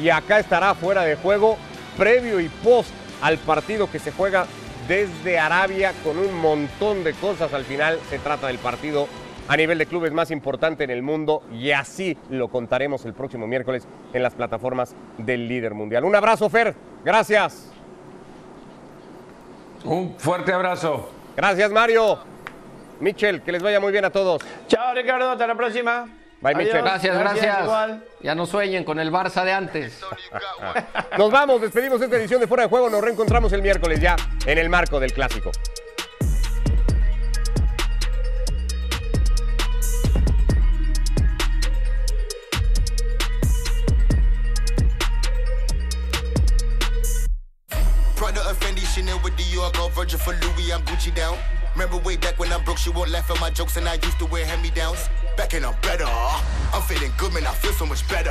y 0.00 0.08
acá 0.08 0.38
estará 0.38 0.74
fuera 0.74 1.02
de 1.02 1.16
juego 1.16 1.56
previo 1.96 2.40
y 2.40 2.48
post 2.48 2.90
al 3.20 3.38
partido 3.38 3.90
que 3.90 3.98
se 3.98 4.10
juega 4.10 4.46
desde 4.88 5.38
Arabia 5.38 5.92
con 6.02 6.18
un 6.18 6.34
montón 6.34 7.04
de 7.04 7.12
cosas. 7.14 7.52
Al 7.54 7.64
final 7.64 7.98
se 8.10 8.18
trata 8.18 8.48
del 8.48 8.58
partido 8.58 9.08
a 9.48 9.56
nivel 9.56 9.78
de 9.78 9.86
clubes 9.86 10.12
más 10.12 10.30
importante 10.30 10.84
en 10.84 10.90
el 10.90 11.02
mundo 11.02 11.42
y 11.52 11.72
así 11.72 12.16
lo 12.30 12.48
contaremos 12.48 13.04
el 13.04 13.14
próximo 13.14 13.46
miércoles 13.46 13.86
en 14.12 14.22
las 14.22 14.34
plataformas 14.34 14.94
del 15.18 15.48
líder 15.48 15.74
mundial. 15.74 16.04
Un 16.04 16.14
abrazo, 16.14 16.48
Fer. 16.48 16.74
Gracias. 17.04 17.70
Un 19.84 20.14
fuerte 20.18 20.52
abrazo. 20.52 21.10
Gracias, 21.36 21.70
Mario. 21.72 22.18
Michel, 23.00 23.42
que 23.42 23.50
les 23.50 23.62
vaya 23.62 23.80
muy 23.80 23.90
bien 23.90 24.04
a 24.04 24.10
todos. 24.10 24.42
Chao, 24.68 24.94
Ricardo, 24.94 25.30
hasta 25.30 25.46
la 25.46 25.56
próxima. 25.56 26.06
Bye, 26.40 26.54
Adiós. 26.54 26.66
Michel. 26.66 26.82
Gracias, 26.82 27.18
Gracias. 27.18 27.68
Ya 28.20 28.34
no 28.34 28.46
sueñen 28.46 28.84
con 28.84 29.00
el 29.00 29.10
Barça 29.10 29.44
de 29.44 29.52
antes. 29.52 30.00
Nos 31.18 31.30
vamos, 31.30 31.60
despedimos 31.60 32.00
esta 32.00 32.16
edición 32.16 32.40
de 32.40 32.46
Fuera 32.46 32.64
de 32.64 32.68
Juego. 32.68 32.90
Nos 32.90 33.00
reencontramos 33.00 33.52
el 33.52 33.62
miércoles 33.62 34.00
ya 34.00 34.16
en 34.46 34.58
el 34.58 34.68
marco 34.68 35.00
del 35.00 35.12
clásico. 35.12 35.50
With 49.36 49.60
I 49.60 49.70
go 49.72 49.88
Virgil 49.88 50.18
for 50.18 50.32
Louis, 50.32 50.72
I'm 50.72 50.82
Gucci 50.82 51.14
down. 51.14 51.38
Remember 51.74 51.96
way 51.98 52.16
back 52.16 52.38
when 52.38 52.52
I'm 52.52 52.62
broke, 52.64 52.78
she 52.78 52.90
won't 52.90 53.10
laugh 53.10 53.30
at 53.30 53.40
my 53.40 53.50
jokes 53.50 53.76
and 53.76 53.88
I 53.88 53.94
used 53.94 54.18
to 54.18 54.26
wear 54.26 54.44
hand-me-downs. 54.44 55.08
Back 55.36 55.54
and 55.54 55.64
I'm 55.64 55.74
better. 55.80 56.06
I'm 56.06 56.82
feeling 56.82 57.12
good, 57.16 57.32
man, 57.32 57.46
I 57.46 57.54
feel 57.54 57.72
so 57.72 57.86
much 57.86 58.06
better. 58.08 58.30